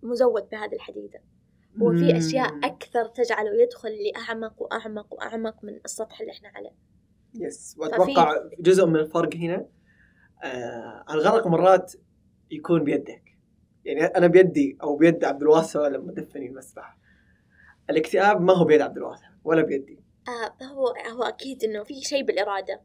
مزود 0.02 0.48
بهذه 0.48 0.74
الحديدة 0.74 1.20
هو 1.82 1.92
في 1.92 2.16
أشياء 2.18 2.52
مم. 2.54 2.64
أكثر 2.64 3.06
تجعله 3.08 3.62
يدخل 3.62 3.88
لأعمق 3.90 4.62
وأعمق 4.62 5.14
وأعمق 5.14 5.64
من 5.64 5.80
السطح 5.84 6.20
اللي 6.20 6.32
إحنا 6.32 6.48
عليه. 6.48 6.70
يس 7.34 7.76
وأتوقع 7.78 8.32
ففي- 8.34 8.56
جزء 8.62 8.86
من 8.86 8.96
الفرق 8.96 9.34
هنا 9.34 9.66
آه 10.44 11.04
الغرق 11.10 11.46
مرات 11.46 11.92
يكون 12.50 12.84
بيدك. 12.84 13.22
يعني 13.84 14.04
أنا 14.04 14.26
بيدي 14.26 14.78
أو 14.82 14.96
بيد 14.96 15.24
عبد 15.24 15.42
الواسع 15.42 15.88
لما 15.88 16.12
دفني 16.12 16.46
المسبح. 16.46 16.98
الاكتئاب 17.90 18.40
ما 18.40 18.52
هو 18.52 18.64
بيد 18.64 18.80
عبد 18.80 18.96
الواسع 18.96 19.28
ولا 19.44 19.62
بيدي. 19.62 20.00
آه 20.28 20.64
هو 20.64 20.86
هو 21.12 21.22
أكيد 21.22 21.64
إنه 21.64 21.82
في 21.84 21.94
شيء 21.94 22.24
بالإرادة. 22.24 22.80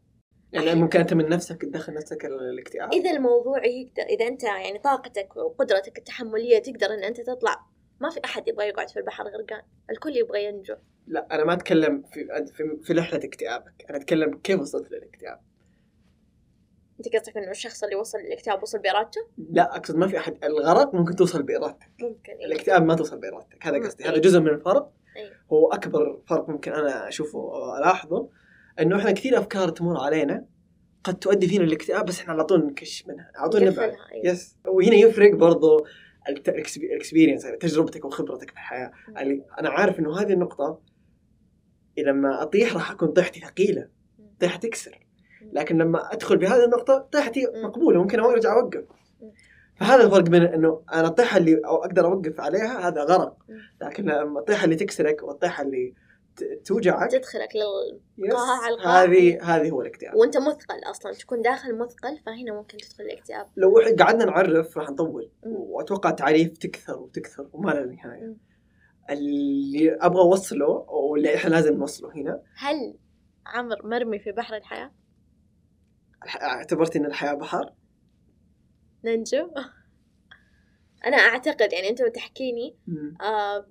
يعني 0.56 0.82
ممكن 0.82 1.00
أنت 1.00 1.14
من 1.14 1.30
نفسك 1.30 1.62
تدخل 1.62 1.94
نفسك 1.94 2.26
الاكتئاب. 2.26 2.94
إذا 2.94 3.12
الموضوع 3.12 3.66
يقدر 3.66 4.04
إذا 4.04 4.28
أنت 4.28 4.44
يعني 4.44 4.80
طاقتك 4.80 5.36
وقدرتك 5.36 5.98
التحملية 5.98 6.60
تقدر 6.60 6.94
إن 6.94 7.04
أنت 7.04 7.22
تطلع 7.22 7.66
ما 8.02 8.10
في 8.10 8.20
أحد 8.26 8.48
يبغى 8.48 8.68
يقعد 8.68 8.90
في 8.90 9.00
البحر 9.00 9.24
غرقان 9.24 9.62
الكل 9.90 10.18
يبغى 10.18 10.46
ينجو. 10.46 10.76
لا 11.08 11.28
أنا 11.32 11.44
ما 11.44 11.54
أتكلم 11.54 12.04
في 12.14 12.28
في, 12.54 12.78
في 12.84 12.94
رحله 12.94 13.20
اكتئابك 13.24 13.86
أنا 13.90 13.98
أتكلم 13.98 14.38
كيف 14.38 14.60
وصلت 14.60 14.92
للاكتئاب. 14.92 15.40
أنت 17.00 17.16
قصدك 17.16 17.38
إنه 17.38 17.52
الشخص 17.52 17.84
اللي 17.84 17.96
وصل 17.96 18.18
للاكتئاب 18.18 18.64
وصل 18.64 18.80
بإرادته؟ 18.80 19.22
لا 19.38 19.76
أقصد 19.76 19.96
ما 19.96 20.08
في 20.08 20.18
أحد 20.18 20.44
الغرق 20.44 20.96
ممكن 20.96 21.16
توصل 21.16 21.44
بإرادتك. 21.44 21.90
ممكن 22.02 22.34
إيه. 22.34 22.46
الاكتئاب 22.46 22.86
ما 22.86 22.96
توصل 22.96 23.20
بإرادتك 23.20 23.68
هذا. 23.68 23.78
قصدي. 23.78 24.04
هذا 24.04 24.18
جزء 24.18 24.40
من 24.40 24.48
الفرق. 24.48 24.92
أيوة. 25.18 25.32
هو 25.54 25.72
أكبر 25.72 26.22
فرق 26.28 26.50
ممكن 26.50 26.74
أنا 26.74 27.08
أشوفه 27.08 27.40
أو 27.40 27.78
ألاحظه 27.78 28.30
إنه 28.80 28.98
إحنا 28.98 29.12
كثير 29.12 29.40
أفكار 29.40 29.70
تمر 29.70 29.98
علينا 29.98 30.46
قد 31.04 31.20
تؤدي 31.20 31.48
فينا 31.48 31.64
الاكتئاب 31.64 32.06
بس 32.06 32.20
إحنا 32.20 32.34
على 32.34 32.44
طول 32.44 32.66
نكش 32.66 33.08
منها 33.08 33.32
على 33.36 33.50
طول 33.50 33.62
نبعد 33.62 33.90
نقفلها، 33.90 34.12
أيوة. 34.14 34.26
yes 34.26 34.58
وهنا 34.68 34.96
يفرق 34.96 35.36
برضو 35.36 35.86
ال 36.30 36.40
experience 36.40 37.46
يعني 37.46 37.58
تجربتك 37.58 38.06
وخبرتك 38.06 38.50
في 38.50 38.56
الحياة 38.56 38.92
أنا 39.60 39.70
عارف 39.70 40.00
إنه 40.00 40.20
هذه 40.22 40.34
النقطة 40.34 40.82
لما 41.98 42.42
أطيح 42.42 42.74
راح 42.74 42.92
أكون 42.92 43.12
طيحتي 43.12 43.40
ثقيلة. 43.40 43.88
طيحة 44.40 44.60
تكسر. 44.60 45.00
لكن 45.54 45.78
لما 45.78 46.14
أدخل 46.14 46.38
بهذه 46.38 46.66
النقطة 46.66 46.98
طيحتي. 47.12 47.48
مقبولة 47.64 48.02
ممكن 48.02 48.20
أرجع 48.20 48.54
أوقف. 48.54 48.84
فهذا 49.76 50.04
الفرق 50.04 50.30
بين 50.30 50.42
إنه 50.42 50.82
أنا 50.94 51.08
الطيحة 51.08 51.38
اللي 51.38 51.62
أو 51.66 51.76
أقدر 51.76 52.06
أوقف 52.06 52.42
عليها 52.42 52.88
هذا 52.88 53.04
غرق. 53.04 53.38
لكن 53.82 54.04
لما 54.06 54.40
الطيحة 54.40 54.66
اللي 54.66 54.76
تكسرك 54.76 55.24
والطيحة 55.24 55.64
اللي 55.64 55.94
توجعك 56.66 57.12
تدخلك 57.12 57.50
لل... 57.56 58.00
يس، 58.18 58.34
قاع 58.34 58.68
القاع. 58.68 59.04
هذه 59.04 59.44
هذه 59.44 59.70
هو 59.70 59.82
الاكتئاب. 59.82 60.16
وانت 60.16 60.38
مثقل 60.38 60.80
أصلا. 60.84 61.12
تكون 61.14 61.42
داخل 61.42 61.78
مثقل 61.78 62.20
فهنا 62.26 62.54
ممكن 62.54 62.78
تدخل 62.78 63.04
الاكتئاب. 63.04 63.48
لو 63.58 63.74
قعدنا 64.00 64.26
نعرف 64.26 64.78
راح 64.78 64.90
نطول. 64.90 65.32
وأتوقع 65.44 66.10
التعريف 66.10 66.58
تكثر 66.58 67.00
وتكثر 67.00 67.50
وما 67.54 67.72
لها 67.72 67.86
نهاية. 67.86 68.36
اللي 69.10 69.96
أبغى 70.02 70.22
أوصله 70.22 70.68
واللي 70.90 71.36
إحنا 71.36 71.50
لازم 71.50 71.74
نوصله 71.78 72.14
هنا. 72.16 72.42
هل 72.58 72.98
عمر 73.46 73.88
مرمي 73.88 74.20
في 74.20 74.32
بحر 74.32 74.56
الحياة؟ 74.56 74.92
الح- 76.24 76.44
اعتبرت 76.44 76.96
إن 76.96 77.06
الحياة 77.06 77.34
بحر؟ 77.34 77.74
ننجو 79.06 79.48
أنا 81.06 81.18
أعتقد 81.18 81.74
يعني 81.74 81.90
أنت 81.90 82.02
تحكيني. 82.02 82.78
آه 83.22 83.68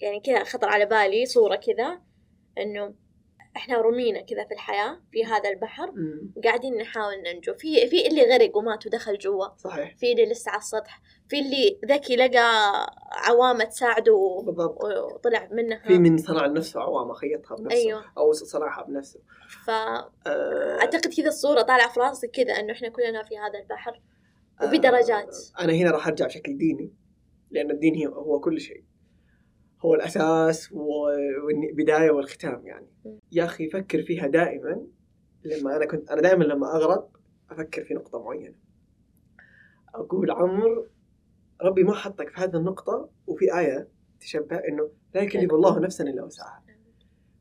يعني 0.00 0.20
كذا 0.20 0.44
خطر 0.44 0.68
على 0.68 0.86
بالي 0.86 1.26
صورة 1.26 1.56
كذا 1.56 2.00
إنه 2.58 2.94
إحنا 3.56 3.80
رمينا 3.80 4.20
كذا 4.20 4.44
في 4.44 4.54
الحياة 4.54 5.00
في 5.12 5.24
هذا 5.24 5.50
البحر 5.50 5.90
مم. 5.90 6.32
وقاعدين 6.36 6.76
نحاول 6.76 7.22
ننجو. 7.22 7.54
في 7.54 7.86
في 7.86 8.06
اللي 8.06 8.22
غرق 8.22 8.56
ومات 8.56 8.86
ودخل 8.86 9.18
جوا. 9.18 9.56
صحيح. 9.56 9.96
في 9.96 10.12
اللي 10.12 10.26
لسه 10.26 10.50
على 10.50 10.58
السطح. 10.58 11.00
في 11.28 11.38
اللي 11.38 11.78
ذكي 11.84 12.16
لقى 12.16 12.86
عوامة 13.10 13.64
تساعده 13.64 14.42
بالضبط. 14.46 14.84
وطلع 15.14 15.48
منها. 15.52 15.88
في 15.88 15.98
من 15.98 16.18
صنع 16.18 16.46
لنفسه 16.46 16.80
عوامة 16.80 17.14
خيطها 17.14 17.56
بنفسه 17.56 17.76
أيوه. 17.78 18.04
أو 18.18 18.32
صنعها 18.32 18.84
بنفسه. 18.84 19.20
فأعتقد 19.66 21.06
آه. 21.06 21.16
كذا 21.16 21.28
الصورة 21.28 21.62
طالعة 21.62 21.92
في 21.92 22.00
راسي 22.00 22.28
كذا 22.28 22.52
إنه 22.52 22.72
إحنا 22.72 22.88
كلنا 22.88 23.22
في 23.22 23.38
هذا 23.38 23.58
البحر 23.58 24.00
وبدرجات. 24.62 25.36
آه. 25.58 25.64
أنا 25.64 25.72
هنا 25.72 25.90
راح 25.90 26.06
أرجع 26.06 26.26
بشكل 26.26 26.58
ديني 26.58 26.92
لأن 27.50 27.70
الدين 27.70 28.06
هو 28.06 28.40
كل 28.40 28.60
شيء. 28.60 28.84
هو 29.80 29.94
الأساس 29.94 30.72
والبداية 30.72 32.10
والختام 32.10 32.66
يعني. 32.66 32.86
يا 33.32 33.44
أخي 33.44 33.70
فكر 33.70 34.02
فيها 34.02 34.26
دائما 34.26 34.86
لما 35.44 35.76
أنا 35.76 35.86
كنت 35.86 36.10
أنا 36.10 36.20
دائما 36.20 36.44
لما 36.44 36.76
أغرق 36.76 37.20
أفكر 37.50 37.84
في 37.84 37.94
نقطة 37.94 38.22
معينة. 38.24 38.54
أقول 39.94 40.30
عمر 40.30 40.86
ربي 41.62 41.84
ما 41.84 41.94
حطك 41.94 42.28
في 42.28 42.40
هذه 42.40 42.56
النقطة 42.56 43.10
وفي 43.26 43.58
آية 43.58 43.88
تشبه 44.20 44.56
إنه 44.56 44.90
لا 45.14 45.22
يكلف 45.22 45.52
الله 45.52 45.80
نفسا 45.80 46.04
إلا 46.04 46.24
وسعها. 46.24 46.64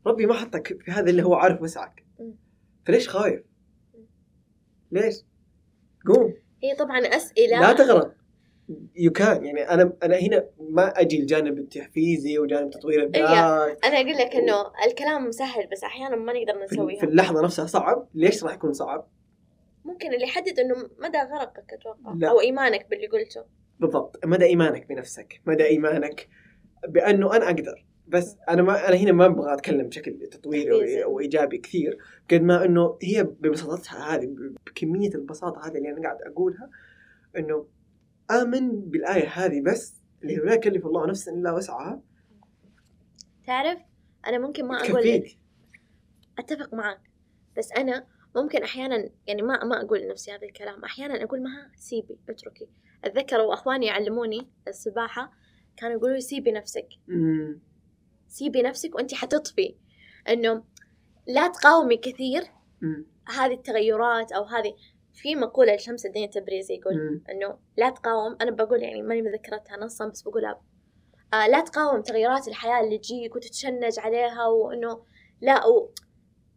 ربي 0.07 0.25
ما 0.25 0.33
حطك 0.33 0.81
في 0.81 0.91
هذا 0.91 1.09
اللي 1.09 1.23
هو 1.23 1.33
عارف 1.33 1.61
وسعك. 1.61 2.05
فليش 2.85 3.09
خايف. 3.09 3.43
ليش؟ 4.91 5.25
قوم. 6.07 6.33
هي 6.63 6.75
طبعا 6.75 6.99
أسئلة. 6.99 7.59
لا 7.59 7.73
تغرق. 7.73 8.16
يو 8.95 9.11
كان 9.11 9.45
يعني 9.45 9.61
أنا 9.61 9.93
أنا 10.03 10.15
هنا 10.15 10.45
ما 10.59 10.87
أجي 11.01 11.19
الجانب 11.19 11.57
التحفيزي 11.57 12.39
وجانب 12.39 12.69
تطوير 12.69 13.03
الذات 13.03 13.85
أنا 13.85 14.01
أقول 14.01 14.17
لك 14.17 14.35
إنه 14.35 14.71
الكلام 14.85 15.31
سهل 15.31 15.67
بس 15.71 15.83
أحيانا 15.83 16.15
ما 16.15 16.33
نقدر 16.33 16.63
نسويها. 16.63 16.99
في 16.99 17.05
اللحظة 17.05 17.43
نفسها 17.43 17.65
صعب. 17.65 18.07
ليش 18.15 18.43
راح 18.43 18.53
يكون 18.53 18.73
صعب؟ 18.73 19.07
ممكن 19.85 20.13
اللي 20.13 20.23
يحدد 20.23 20.59
إنه 20.59 20.75
مدى 20.75 21.17
غرقك 21.17 21.73
أتوقع 21.73 22.13
لا. 22.17 22.29
أو 22.29 22.39
إيمانك 22.39 22.89
باللي 22.89 23.07
قلته. 23.07 23.45
بالضبط. 23.79 24.25
مدى 24.25 24.45
إيمانك 24.45 24.87
بنفسك. 24.89 25.41
مدى 25.45 25.65
إيمانك 25.65 26.27
بأنه 26.87 27.35
أنا 27.35 27.45
أقدر. 27.45 27.85
بس 28.07 28.37
أنا 28.49 28.61
ما 28.61 28.87
أنا 28.89 28.95
هنا 28.95 29.11
ما 29.11 29.25
أبغى 29.25 29.53
أتكلم 29.53 29.87
بشكل 29.87 30.27
تطويري. 30.31 31.03
أو 31.03 31.19
إيجابي 31.19 31.57
كثير 31.57 31.97
قد 32.31 32.41
ما 32.41 32.65
إنه 32.65 32.97
هي 33.03 33.23
ببساطتها 33.23 34.15
هذه 34.15 34.29
بكمية 34.65 35.09
البساطة 35.15 35.67
هذه 35.67 35.77
اللي 35.77 35.89
أنا 35.89 36.01
قاعد 36.01 36.17
أقولها 36.21 36.69
إنه 37.37 37.65
آمن 38.31 38.81
بالآية 38.81 39.27
هذه 39.27 39.61
بس 39.61 40.01
اللي 40.23 40.39
هو 40.39 40.43
لا 40.43 40.53
يكلف 40.53 40.85
الله 40.85 41.07
نفسا 41.07 41.31
إلا 41.31 41.51
وسعها. 41.51 42.01
تعرف 43.47 43.79
أنا 44.27 44.37
ممكن 44.37 44.65
ما 44.65 44.77
أقول 44.77 45.07
لك. 45.07 45.37
أتفق 46.39 46.73
معك. 46.73 47.01
بس 47.57 47.71
أنا 47.71 48.07
ممكن 48.35 48.63
أحيانا 48.63 49.09
يعني 49.27 49.41
ما 49.41 49.63
ما 49.63 49.81
أقول 49.81 49.99
لنفسي 49.99 50.31
هذا 50.31 50.43
الكلام. 50.43 50.83
أحيانا 50.83 51.23
أقول 51.23 51.43
ما 51.43 51.71
سيبي 51.75 52.17
اتركي. 52.29 52.67
أتذكر 53.03 53.39
وأخواني 53.39 53.85
يعلموني 53.85 54.49
السباحة 54.67 55.31
كانوا 55.77 55.97
يقولوا 55.97 56.15
لي 56.15 56.21
سيبي 56.21 56.51
نفسك. 56.51 56.87
مم. 57.07 57.59
سيبي 58.27 58.61
نفسك 58.61 58.95
وأنت 58.95 59.13
حتطفي. 59.13 59.75
إنه 60.29 60.63
لا 61.27 61.47
تقاومي 61.47 61.97
كثير 61.97 62.43
مم. 62.81 63.05
هذه 63.27 63.53
التغيرات 63.53 64.31
أو 64.31 64.43
هذه. 64.43 64.75
في 65.17 65.35
مقولة 65.35 65.75
لشمس 65.75 66.05
الدين 66.05 66.23
التبريزي 66.23 66.73
يقول. 66.73 67.21
إنه 67.29 67.57
لا 67.77 67.89
تقاوم 67.89 68.37
أنا 68.41 68.51
بقول 68.51 68.83
يعني 68.83 69.01
ماني 69.01 69.21
مذكرتها 69.21 69.77
نصا 69.77 70.07
بس 70.07 70.21
بقولها. 70.21 70.61
آه 71.33 71.47
لا 71.47 71.61
تقاوم 71.61 72.01
تغيرات 72.01 72.47
الحياة 72.47 72.83
اللي 72.83 72.97
تجيك 72.97 73.35
وتتشنج 73.35 73.99
عليها 73.99 74.47
وإنه 74.47 75.03
لا 75.41 75.65
و... 75.65 75.91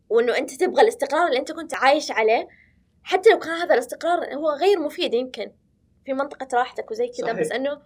وإنه 0.09 0.39
أنت 0.39 0.51
تبغى 0.61 0.83
الاستقرار 0.83 1.27
اللي 1.27 1.39
أنت 1.39 1.53
كنت 1.53 1.75
عايش 1.75 2.11
عليه. 2.11 2.49
حتى 3.03 3.31
لو 3.31 3.39
كان 3.39 3.53
هذا 3.53 3.75
الاستقرار 3.75 4.35
هو 4.35 4.51
غير 4.51 4.79
مفيد 4.79 5.15
يمكن 5.15 5.53
في 6.05 6.13
منطقة 6.13 6.49
راحتك 6.55 6.91
وزي 6.91 7.09
كذا. 7.09 7.33
بس 7.33 7.53
إنه 7.53 7.83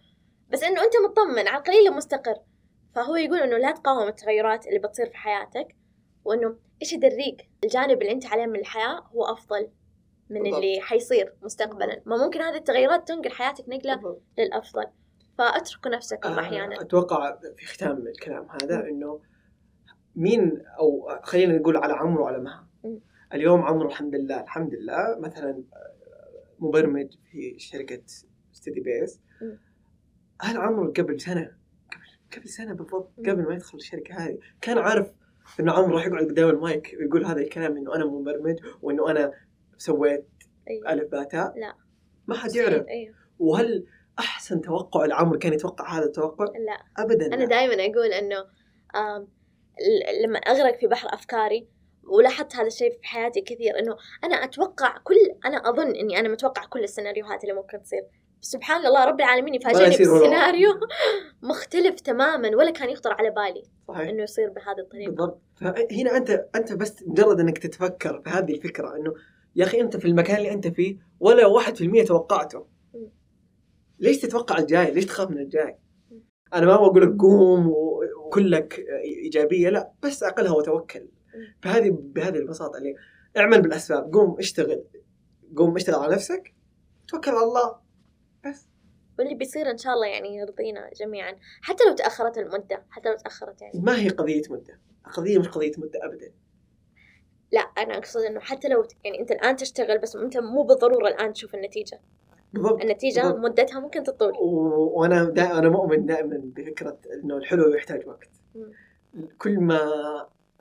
بس 0.50 0.62
إنه 0.62 0.82
أنت 0.82 0.92
مطمن 1.10 1.48
على 1.48 1.58
القليل 1.58 1.92
مستقر 1.92 2.36
فهو 2.94 3.16
يقول 3.16 3.38
إنه 3.38 3.56
لا 3.56 3.70
تقاوم 3.70 4.08
التغيرات 4.08 4.66
اللي 4.66 4.78
بتصير 4.78 5.06
في 5.06 5.16
حياتك 5.16 5.76
وإنه 6.24 6.56
إيش 6.82 6.92
يدريك؟ 6.92 7.50
الجانب 7.64 8.02
اللي 8.02 8.12
أنت 8.12 8.26
عليه 8.26 8.46
من 8.46 8.60
الحياة 8.60 9.00
هو 9.14 9.24
أفضل. 9.24 9.70
من 10.30 10.42
بالضبط. 10.42 10.54
اللي 10.62 10.80
حيصير 10.80 11.34
مستقبلا 11.42 12.02
ما 12.06 12.24
ممكن 12.24 12.40
هذه 12.40 12.56
التغيرات 12.56 13.08
تنقل 13.08 13.30
حياتك 13.30 13.68
نقلة 13.68 13.94
بالضبط. 13.94 14.22
للأفضل 14.38 14.84
فاتركوا 15.38 15.90
نفسكم 15.90 16.28
آه، 16.28 16.40
أحيانا 16.40 16.80
أتوقع 16.80 17.38
في 17.56 17.66
ختام 17.66 18.06
الكلام 18.06 18.46
هذا 18.50 18.76
مم. 18.82 18.86
إنه 18.88 19.20
مين 20.16 20.62
أو 20.78 21.18
خلينا 21.22 21.58
نقول 21.58 21.76
على 21.76 21.92
عمرو 21.92 22.24
وعلى 22.24 22.38
مها. 22.38 22.68
اليوم 23.34 23.62
عمرو 23.62 23.88
الحمد 23.88 24.14
لله 24.14 24.40
الحمد 24.40 24.74
لله 24.74 25.18
مثلا 25.18 25.50
آه، 25.50 25.94
مبرمج 26.58 27.14
في 27.30 27.58
شركة 27.58 28.02
ستدي 28.52 28.80
بيس. 28.80 29.20
هل 30.40 30.56
عمرو 30.56 30.92
قبل 30.92 31.20
سنة 31.20 31.56
قبل 31.92 32.36
قبل 32.36 32.48
سنة 32.48 32.72
بالضبط. 32.74 33.12
قبل 33.18 33.42
ما 33.42 33.54
يدخل 33.54 33.78
الشركة 33.78 34.14
هذه 34.14 34.38
كان 34.60 34.78
عارف 34.78 35.12
انه 35.60 35.72
عمرو 35.72 35.96
راح 35.96 36.06
يقعد 36.06 36.24
قدام 36.24 36.48
المايك 36.48 36.96
ويقول 36.98 37.24
هذا 37.24 37.40
الكلام 37.40 37.76
إنه 37.76 37.94
أنا 37.96 38.04
مبرمج 38.04 38.56
وإنه 38.82 39.10
أنا 39.10 39.32
سويت 39.78 40.28
أيوة. 40.70 40.92
ألف 40.92 41.10
باتا 41.10 41.54
لا. 41.56 41.74
ما 42.26 42.34
حد 42.34 42.56
يعرف 42.56 42.86
أيوه 42.88 43.14
وهل 43.38 43.86
أحسن 44.18 44.60
توقع 44.60 45.04
لعمرو 45.04 45.38
كان 45.38 45.52
يتوقع 45.52 45.98
هذا 45.98 46.04
التوقع؟ 46.04 46.44
لا 46.44 47.04
ابدا 47.04 47.26
أنا. 47.26 47.44
دائما 47.44 47.74
أقول 47.74 48.12
إنه 48.12 48.44
لما 50.24 50.38
أغرق 50.38 50.78
في 50.78 50.86
بحر 50.86 51.08
أفكاري 51.14 51.68
ولاحظت 52.04 52.56
هذا 52.56 52.66
الشيء 52.66 52.90
في 52.90 52.98
حياتي 53.02 53.40
كثير 53.40 53.78
إنه 53.78 53.96
أنا 54.24 54.34
أتوقع 54.34 54.98
كل 55.04 55.14
أنا 55.46 55.56
أظن 55.56 55.96
إني 55.96 56.20
أنا 56.20 56.28
متوقع 56.28 56.64
كل 56.64 56.84
السيناريوهات 56.84 57.44
اللي 57.44 57.54
ممكن 57.54 57.82
تصير 57.82 58.02
سبحان 58.40 58.86
الله 58.86 59.04
رب 59.04 59.20
العالمين 59.20 59.54
يفاجئني. 59.54 59.90
بسيناريو 59.90 60.70
مختلف 61.50 62.00
تماما 62.00 62.56
ولا 62.56 62.70
كان 62.70 62.90
يخطر 62.90 63.12
على 63.12 63.30
بالي 63.30 63.62
صحيح 63.88 64.08
إنه 64.08 64.22
يصير 64.22 64.50
بهذه 64.50 64.78
الطريقة 64.78 65.08
بالضبط 65.08 65.40
فهنا 65.56 66.16
أنت 66.16 66.46
أنت 66.54 66.72
بس 66.72 67.02
مجرد 67.06 67.40
إنك 67.40 67.58
تتفكر 67.58 68.20
في 68.24 68.30
هذه 68.30 68.54
الفكرة 68.54 68.96
إنه 68.96 69.14
يا 69.56 69.64
أخي 69.64 69.80
أنت 69.80 69.96
في 69.96 70.04
المكان 70.04 70.36
اللي 70.36 70.52
أنت 70.52 70.68
فيه 70.68 70.98
ولا 71.20 71.46
1% 71.48 72.06
توقعته. 72.06 72.66
ليش 73.98 74.18
تتوقع 74.18 74.58
الجاي؟ 74.58 74.90
ليش 74.90 75.06
تخاف 75.06 75.30
من 75.30 75.38
الجاي؟ 75.38 75.78
أنا 76.54 76.66
ما 76.66 76.76
بقول 76.76 77.02
لك 77.02 77.20
قوم 77.20 77.68
وكلك 77.68 78.86
إيجابية 79.04 79.68
لا 79.68 79.92
بس 80.02 80.22
أقلها 80.22 80.52
وتوكل. 80.52 81.08
بهذه 81.62 81.90
بهذه 81.90 82.36
البساطة 82.36 82.78
اللي 82.78 82.94
اعمل 83.36 83.62
بالأسباب. 83.62 84.14
قوم 84.14 84.38
اشتغل. 84.38 84.84
قوم 85.56 85.76
اشتغل 85.76 85.94
على 85.94 86.14
نفسك. 86.14 86.54
توكل 87.08 87.30
على 87.30 87.44
الله. 87.44 87.76
بس. 88.46 88.66
واللي 89.18 89.34
بيصير 89.34 89.70
إن 89.70 89.78
شاء 89.78 89.94
الله 89.94 90.06
يعني 90.06 90.36
يرضينا 90.36 90.90
جميعا. 91.00 91.36
حتى 91.62 91.84
لو 91.88 91.94
تأخرت 91.94 92.38
المدة. 92.38 92.86
حتى 92.90 93.08
لو 93.08 93.16
تأخرت 93.16 93.62
يعني. 93.62 93.80
ما 93.80 93.98
هي 93.98 94.08
قضية 94.08 94.42
مدة. 94.50 94.80
القضية 95.06 95.38
مش 95.38 95.48
قضية 95.48 95.72
مدة 95.78 95.98
ابدا. 96.02 96.32
لا 97.52 97.60
أنا 97.60 97.98
أقصد 97.98 98.20
إنه 98.20 98.40
حتى 98.40 98.68
لو 98.68 98.86
يعني 99.04 99.20
أنت 99.20 99.30
الآن 99.30 99.56
تشتغل 99.56 99.98
بس 99.98 100.16
أنت 100.16 100.36
مو 100.38 100.62
بالضرورة 100.62 101.08
الآن 101.08 101.32
تشوف 101.32 101.54
النتيجة 101.54 102.00
بالضبط 102.52 102.80
النتيجة 102.82 103.20
بالضبط. 103.20 103.38
مدتها 103.38 103.80
ممكن 103.80 104.02
تطول 104.02 104.32
وأنا 104.40 105.24
دا 105.24 105.58
أنا 105.58 105.68
مؤمن 105.68 106.06
دائما 106.06 106.40
بفكرة 106.44 106.96
إنه 107.12 107.36
الحلو 107.36 107.74
يحتاج 107.74 108.06
وقت 108.08 108.28
مم. 108.54 108.72
كل 109.38 109.58
ما 109.60 109.80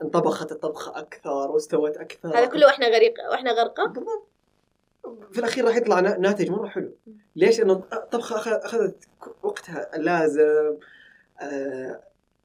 انطبخت 0.02 0.52
الطبخة 0.52 0.98
أكثر 0.98 1.50
واستوت 1.50 1.96
أكثر 1.96 2.28
هذا 2.28 2.46
كله 2.46 2.66
وإحنا 2.66 2.88
غريق 2.88 3.14
وإحنا 3.30 3.52
غرقة 3.52 3.86
بالضبط 3.86 4.28
في 5.32 5.38
الأخير 5.38 5.64
راح 5.64 5.76
يطلع 5.76 6.00
نا- 6.00 6.18
ناتج 6.18 6.50
مرة 6.50 6.68
حلو. 6.68 6.92
ليش؟ 7.36 7.60
انه 7.60 7.72
الطبخة 7.92 8.56
أخذت 8.56 9.04
وقتها 9.42 9.96
اللازم 9.96 10.76
آه، 11.40 12.00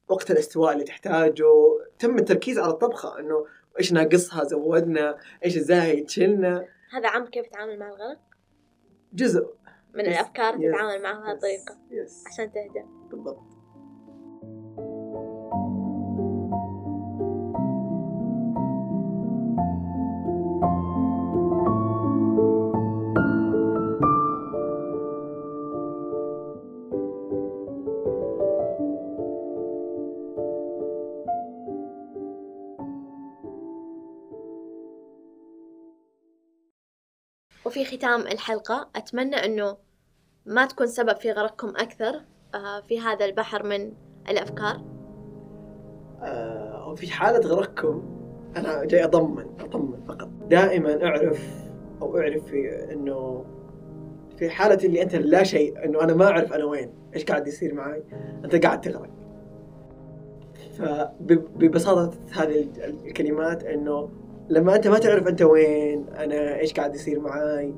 وقت 0.08 0.30
الاستواء 0.30 0.72
اللي 0.72 0.84
تحتاجه 0.84 1.44
تم 1.98 2.18
التركيز 2.18 2.58
على 2.58 2.72
الطبخة 2.72 3.18
إنه 3.18 3.46
إيش 3.80 3.92
ناقصها 3.92 4.44
زودنا؟ 4.44 5.16
إيش 5.44 5.56
الزايد 5.56 6.10
شلنا 6.10 6.66
هذا 6.92 7.08
عم 7.08 7.26
كيف 7.26 7.46
تتعامل 7.46 7.78
مع 7.78 7.88
الغرق 7.88 8.20
جزء. 9.12 9.46
من 9.94 10.04
Yes. 10.04 10.08
الأفكار 10.08 10.52
Yes. 10.52 10.56
تتعامل 10.56 11.02
معها 11.02 11.20
بهذه 11.22 11.34
الطريقة 11.34 11.78
يس. 11.90 12.24
عشان 12.26 12.52
تهدى. 12.52 12.84
بالضبط. 13.10 13.42
ختام 38.00 38.20
الحلقة. 38.20 38.88
أتمنى 38.96 39.36
إنه 39.36 39.76
ما 40.46 40.66
تكون 40.66 40.86
سبب 40.86 41.16
في 41.16 41.32
غرقكم 41.32 41.68
أكثر 41.68 42.20
آه، 42.54 42.80
في 42.80 43.00
هذا 43.00 43.24
البحر 43.24 43.66
من 43.66 43.92
الأفكار. 44.28 44.80
آه، 46.22 46.88
وفي 46.88 47.10
حالة 47.12 47.48
غرقكم 47.48 48.02
أنا 48.56 48.84
جاي 48.84 49.04
أطمن 49.04 49.46
أطمن 49.60 50.00
فقط. 50.08 50.28
دائما 50.48 51.04
أعرف 51.04 51.48
أو 52.02 52.18
أعرف 52.18 52.44
في 52.44 52.92
إنه 52.92 53.44
في 54.36 54.50
حالة 54.50 54.84
اللي 54.84 55.02
أنت 55.02 55.14
لا 55.14 55.42
شيء 55.42 55.84
إنه 55.84 56.02
أنا 56.02 56.14
ما 56.14 56.24
أعرف 56.24 56.52
أنا 56.52 56.64
وين 56.64 56.90
إيش 57.14 57.24
قاعد 57.24 57.46
يصير 57.46 57.74
معي 57.74 58.02
أنت 58.44 58.66
قاعد 58.66 58.80
تغرق. 58.80 59.10
فببساطة 60.78 62.18
هذه 62.32 62.60
ال- 62.62 63.06
الكلمات 63.06 63.64
إنه 63.64 64.08
لما 64.50 64.76
أنت 64.76 64.88
ما 64.88 64.98
تعرف 64.98 65.28
أنت 65.28 65.42
وين 65.42 66.06
أنا 66.08 66.58
إيش 66.58 66.72
قاعد 66.72 66.94
يصير 66.94 67.20
معي 67.20 67.74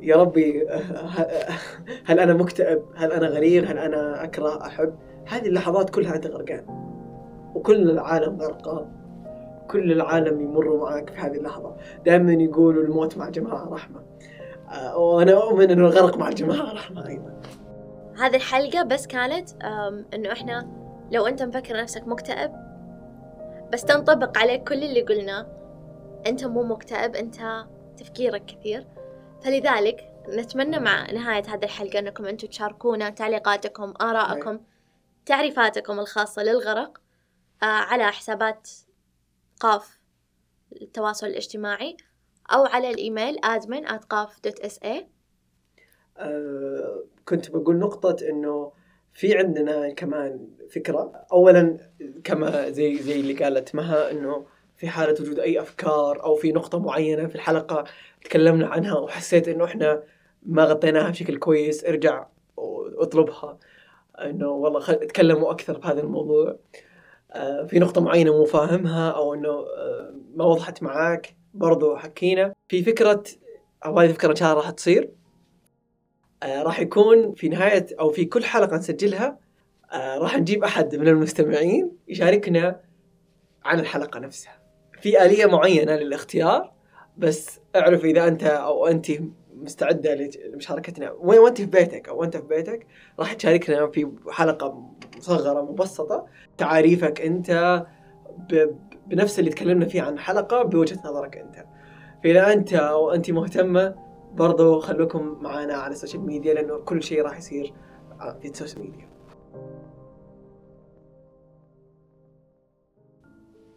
يا 0.00 0.16
ربي 0.16 0.68
هل 2.08 2.20
أنا 2.20 2.34
مكتئب؟ 2.34 2.82
هل 2.96 3.12
أنا 3.12 3.26
غرير 3.26 3.70
هل 3.70 3.78
أنا 3.78 4.24
أكره 4.24 4.66
أحب؟ 4.66 4.94
هذه 5.28 5.46
اللحظات 5.46 5.90
كلها 5.90 6.14
أنت 6.14 6.26
غرقان. 6.26 6.64
وكل 7.54 7.90
العالم 7.90 8.40
غرقان. 8.40 8.86
كل 9.70 9.92
العالم 9.92 10.40
يمر 10.40 10.76
معك 10.76 11.10
في 11.10 11.18
هذه 11.18 11.36
اللحظة. 11.36 11.76
دائما 12.04 12.32
يقولوا 12.32 12.82
الموت 12.82 13.18
مع 13.18 13.28
جماعة 13.28 13.68
رحمة. 13.68 14.00
آه، 14.70 14.98
وأنا 14.98 15.32
أؤمن 15.32 15.70
أنه 15.70 15.86
الغرق 15.86 16.16
مع 16.16 16.28
الجماعة 16.28 16.72
رحمة 16.72 17.08
أيضا. 17.08 17.32
هذه 18.18 18.36
الحلقة 18.36 18.82
بس 18.82 19.06
كانت 19.06 19.48
إنه 20.14 20.32
إحنا 20.32 20.68
لو 21.12 21.26
أنت 21.26 21.42
مفكر 21.42 21.76
نفسك 21.76 22.08
مكتئب 22.08 22.50
بس 23.72 23.84
تنطبق 23.84 24.38
عليك 24.38 24.68
كل 24.68 24.82
اللي 24.82 25.00
قلناه. 25.00 25.61
أنت 26.26 26.44
مو 26.44 26.62
مكتئب 26.62 27.16
أنت 27.16 27.66
تفكيرك 27.96 28.44
كثير. 28.44 28.86
فلذلك 29.44 30.12
نتمنى 30.28 30.78
مع 30.78 31.10
نهاية 31.10 31.42
هذه 31.48 31.64
الحلقة 31.64 31.98
أنكم 31.98 32.24
أنتم 32.24 32.48
تشاركونا 32.48 33.10
تعليقاتكم 33.10 33.94
آراءكم 34.00 34.60
تعريفاتكم 35.26 36.00
الخاصة 36.00 36.42
للغرق 36.42 36.98
آه 37.62 37.66
على 37.66 38.04
حسابات 38.04 38.70
قاف 39.60 39.98
التواصل 40.82 41.26
الاجتماعي 41.26 41.96
أو 42.52 42.64
على 42.64 42.90
الإيميل 42.90 43.36
admin 43.38 43.88
qaf.sa 43.88 44.88
آه، 46.18 47.04
كنت 47.28 47.50
بقول 47.50 47.78
نقطة 47.78 48.16
أنه 48.28 48.72
في 49.12 49.38
عندنا 49.38 49.92
كمان 49.92 50.48
فكرة. 50.74 51.26
أولا 51.32 51.76
كما 52.24 52.70
زي 52.70 52.96
زي 52.96 53.20
اللي 53.20 53.34
قالت 53.34 53.74
مها 53.74 54.10
أنه 54.10 54.46
في 54.82 54.88
حالة 54.88 55.12
وجود 55.12 55.38
أي 55.38 55.60
أفكار 55.60 56.24
أو 56.24 56.34
في 56.34 56.52
نقطة 56.52 56.78
معينة 56.78 57.26
في 57.26 57.34
الحلقة 57.34 57.84
تكلمنا 58.24 58.66
عنها 58.66 58.98
وحسيت 58.98 59.48
أنه 59.48 59.64
إحنا 59.64 60.02
ما 60.42 60.64
غطيناها 60.64 61.10
بشكل 61.10 61.38
كويس 61.38 61.84
ارجع 61.84 62.26
واطلبها 62.56 63.58
أنه 64.18 64.48
والله 64.48 64.80
خل... 64.80 64.94
تكلموا 64.94 65.50
أكثر 65.50 65.78
بهذا 65.78 66.00
الموضوع. 66.00 66.56
آه، 67.32 67.66
في 67.66 67.78
نقطة 67.78 68.00
معينة 68.00 68.32
مو 68.32 68.44
فاهمها 68.44 69.10
أو 69.10 69.34
أنه 69.34 69.48
آه، 69.48 70.14
ما 70.34 70.44
وضحت 70.44 70.82
معاك 70.82 71.36
برضو 71.54 71.96
حكينا. 71.96 72.54
في 72.68 72.82
فكرة 72.82 73.22
أو 73.84 73.98
هذه 73.98 74.10
الفكرة 74.10 74.30
إن 74.30 74.36
شاء 74.36 74.52
الله 74.52 74.62
راح 74.62 74.70
تصير. 74.70 75.10
آه، 76.42 76.62
راح 76.62 76.80
يكون 76.80 77.34
في 77.34 77.48
نهاية 77.48 77.86
أو 78.00 78.10
في 78.10 78.24
كل 78.24 78.44
حلقة 78.44 78.76
نسجلها 78.76 79.38
آه، 79.92 80.18
راح 80.18 80.38
نجيب 80.38 80.64
أحد 80.64 80.96
من 80.96 81.08
المستمعين 81.08 81.90
يشاركنا 82.08 82.80
عن 83.64 83.80
الحلقة 83.80 84.20
نفسها. 84.20 84.61
في 85.02 85.24
آلية 85.24 85.46
معينة 85.46 85.96
للاختيار 85.96 86.72
بس 87.18 87.60
اعرف 87.76 88.04
إذا 88.04 88.28
أنت 88.28 88.42
أو 88.44 88.86
أنت 88.86 89.06
مستعدة 89.54 90.14
لمشاركتنا. 90.54 91.10
وين 91.20 91.38
وأنت 91.38 91.56
في 91.60 91.66
بيتك 91.66 92.08
أو 92.08 92.24
أنت 92.24 92.36
في 92.36 92.42
بيتك 92.46 92.86
راح 93.18 93.32
تشاركنا 93.32 93.86
في 93.86 94.08
حلقة 94.30 94.90
مصغرة 95.18 95.62
مبسطة. 95.62 96.26
تعاريفك 96.58 97.20
أنت 97.20 97.82
ب- 98.50 98.74
بنفس 99.06 99.38
اللي 99.38 99.50
تكلمنا 99.50 99.86
فيه 99.86 100.02
عن 100.02 100.12
الحلقة 100.14 100.62
بوجهة 100.62 100.98
نظرك 101.04 101.36
أنت. 101.36 101.64
فإذا 102.24 102.52
أنت 102.52 102.72
أو 102.72 103.10
أنت 103.10 103.30
مهتمة 103.30 103.94
برضو 104.34 104.80
خلوكم 104.80 105.38
معنا 105.40 105.74
على 105.74 105.92
السوشيال 105.92 106.22
ميديا 106.26 106.54
لأنه 106.54 106.78
كل 106.78 107.02
شيء 107.02 107.22
راح 107.22 107.38
يصير 107.38 107.72
في 108.42 108.48
السوشيال 108.48 108.80
ميديا 108.82 109.11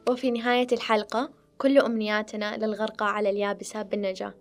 وفي 0.10 0.32
نهاية 0.32 0.68
الحلقة 0.72 1.30
كل 1.58 1.78
أمنياتنا 1.78 2.58
للغرقى 2.58 3.16
على 3.16 3.30
اليابسة 3.30 3.82
بالنجاة. 3.82 4.34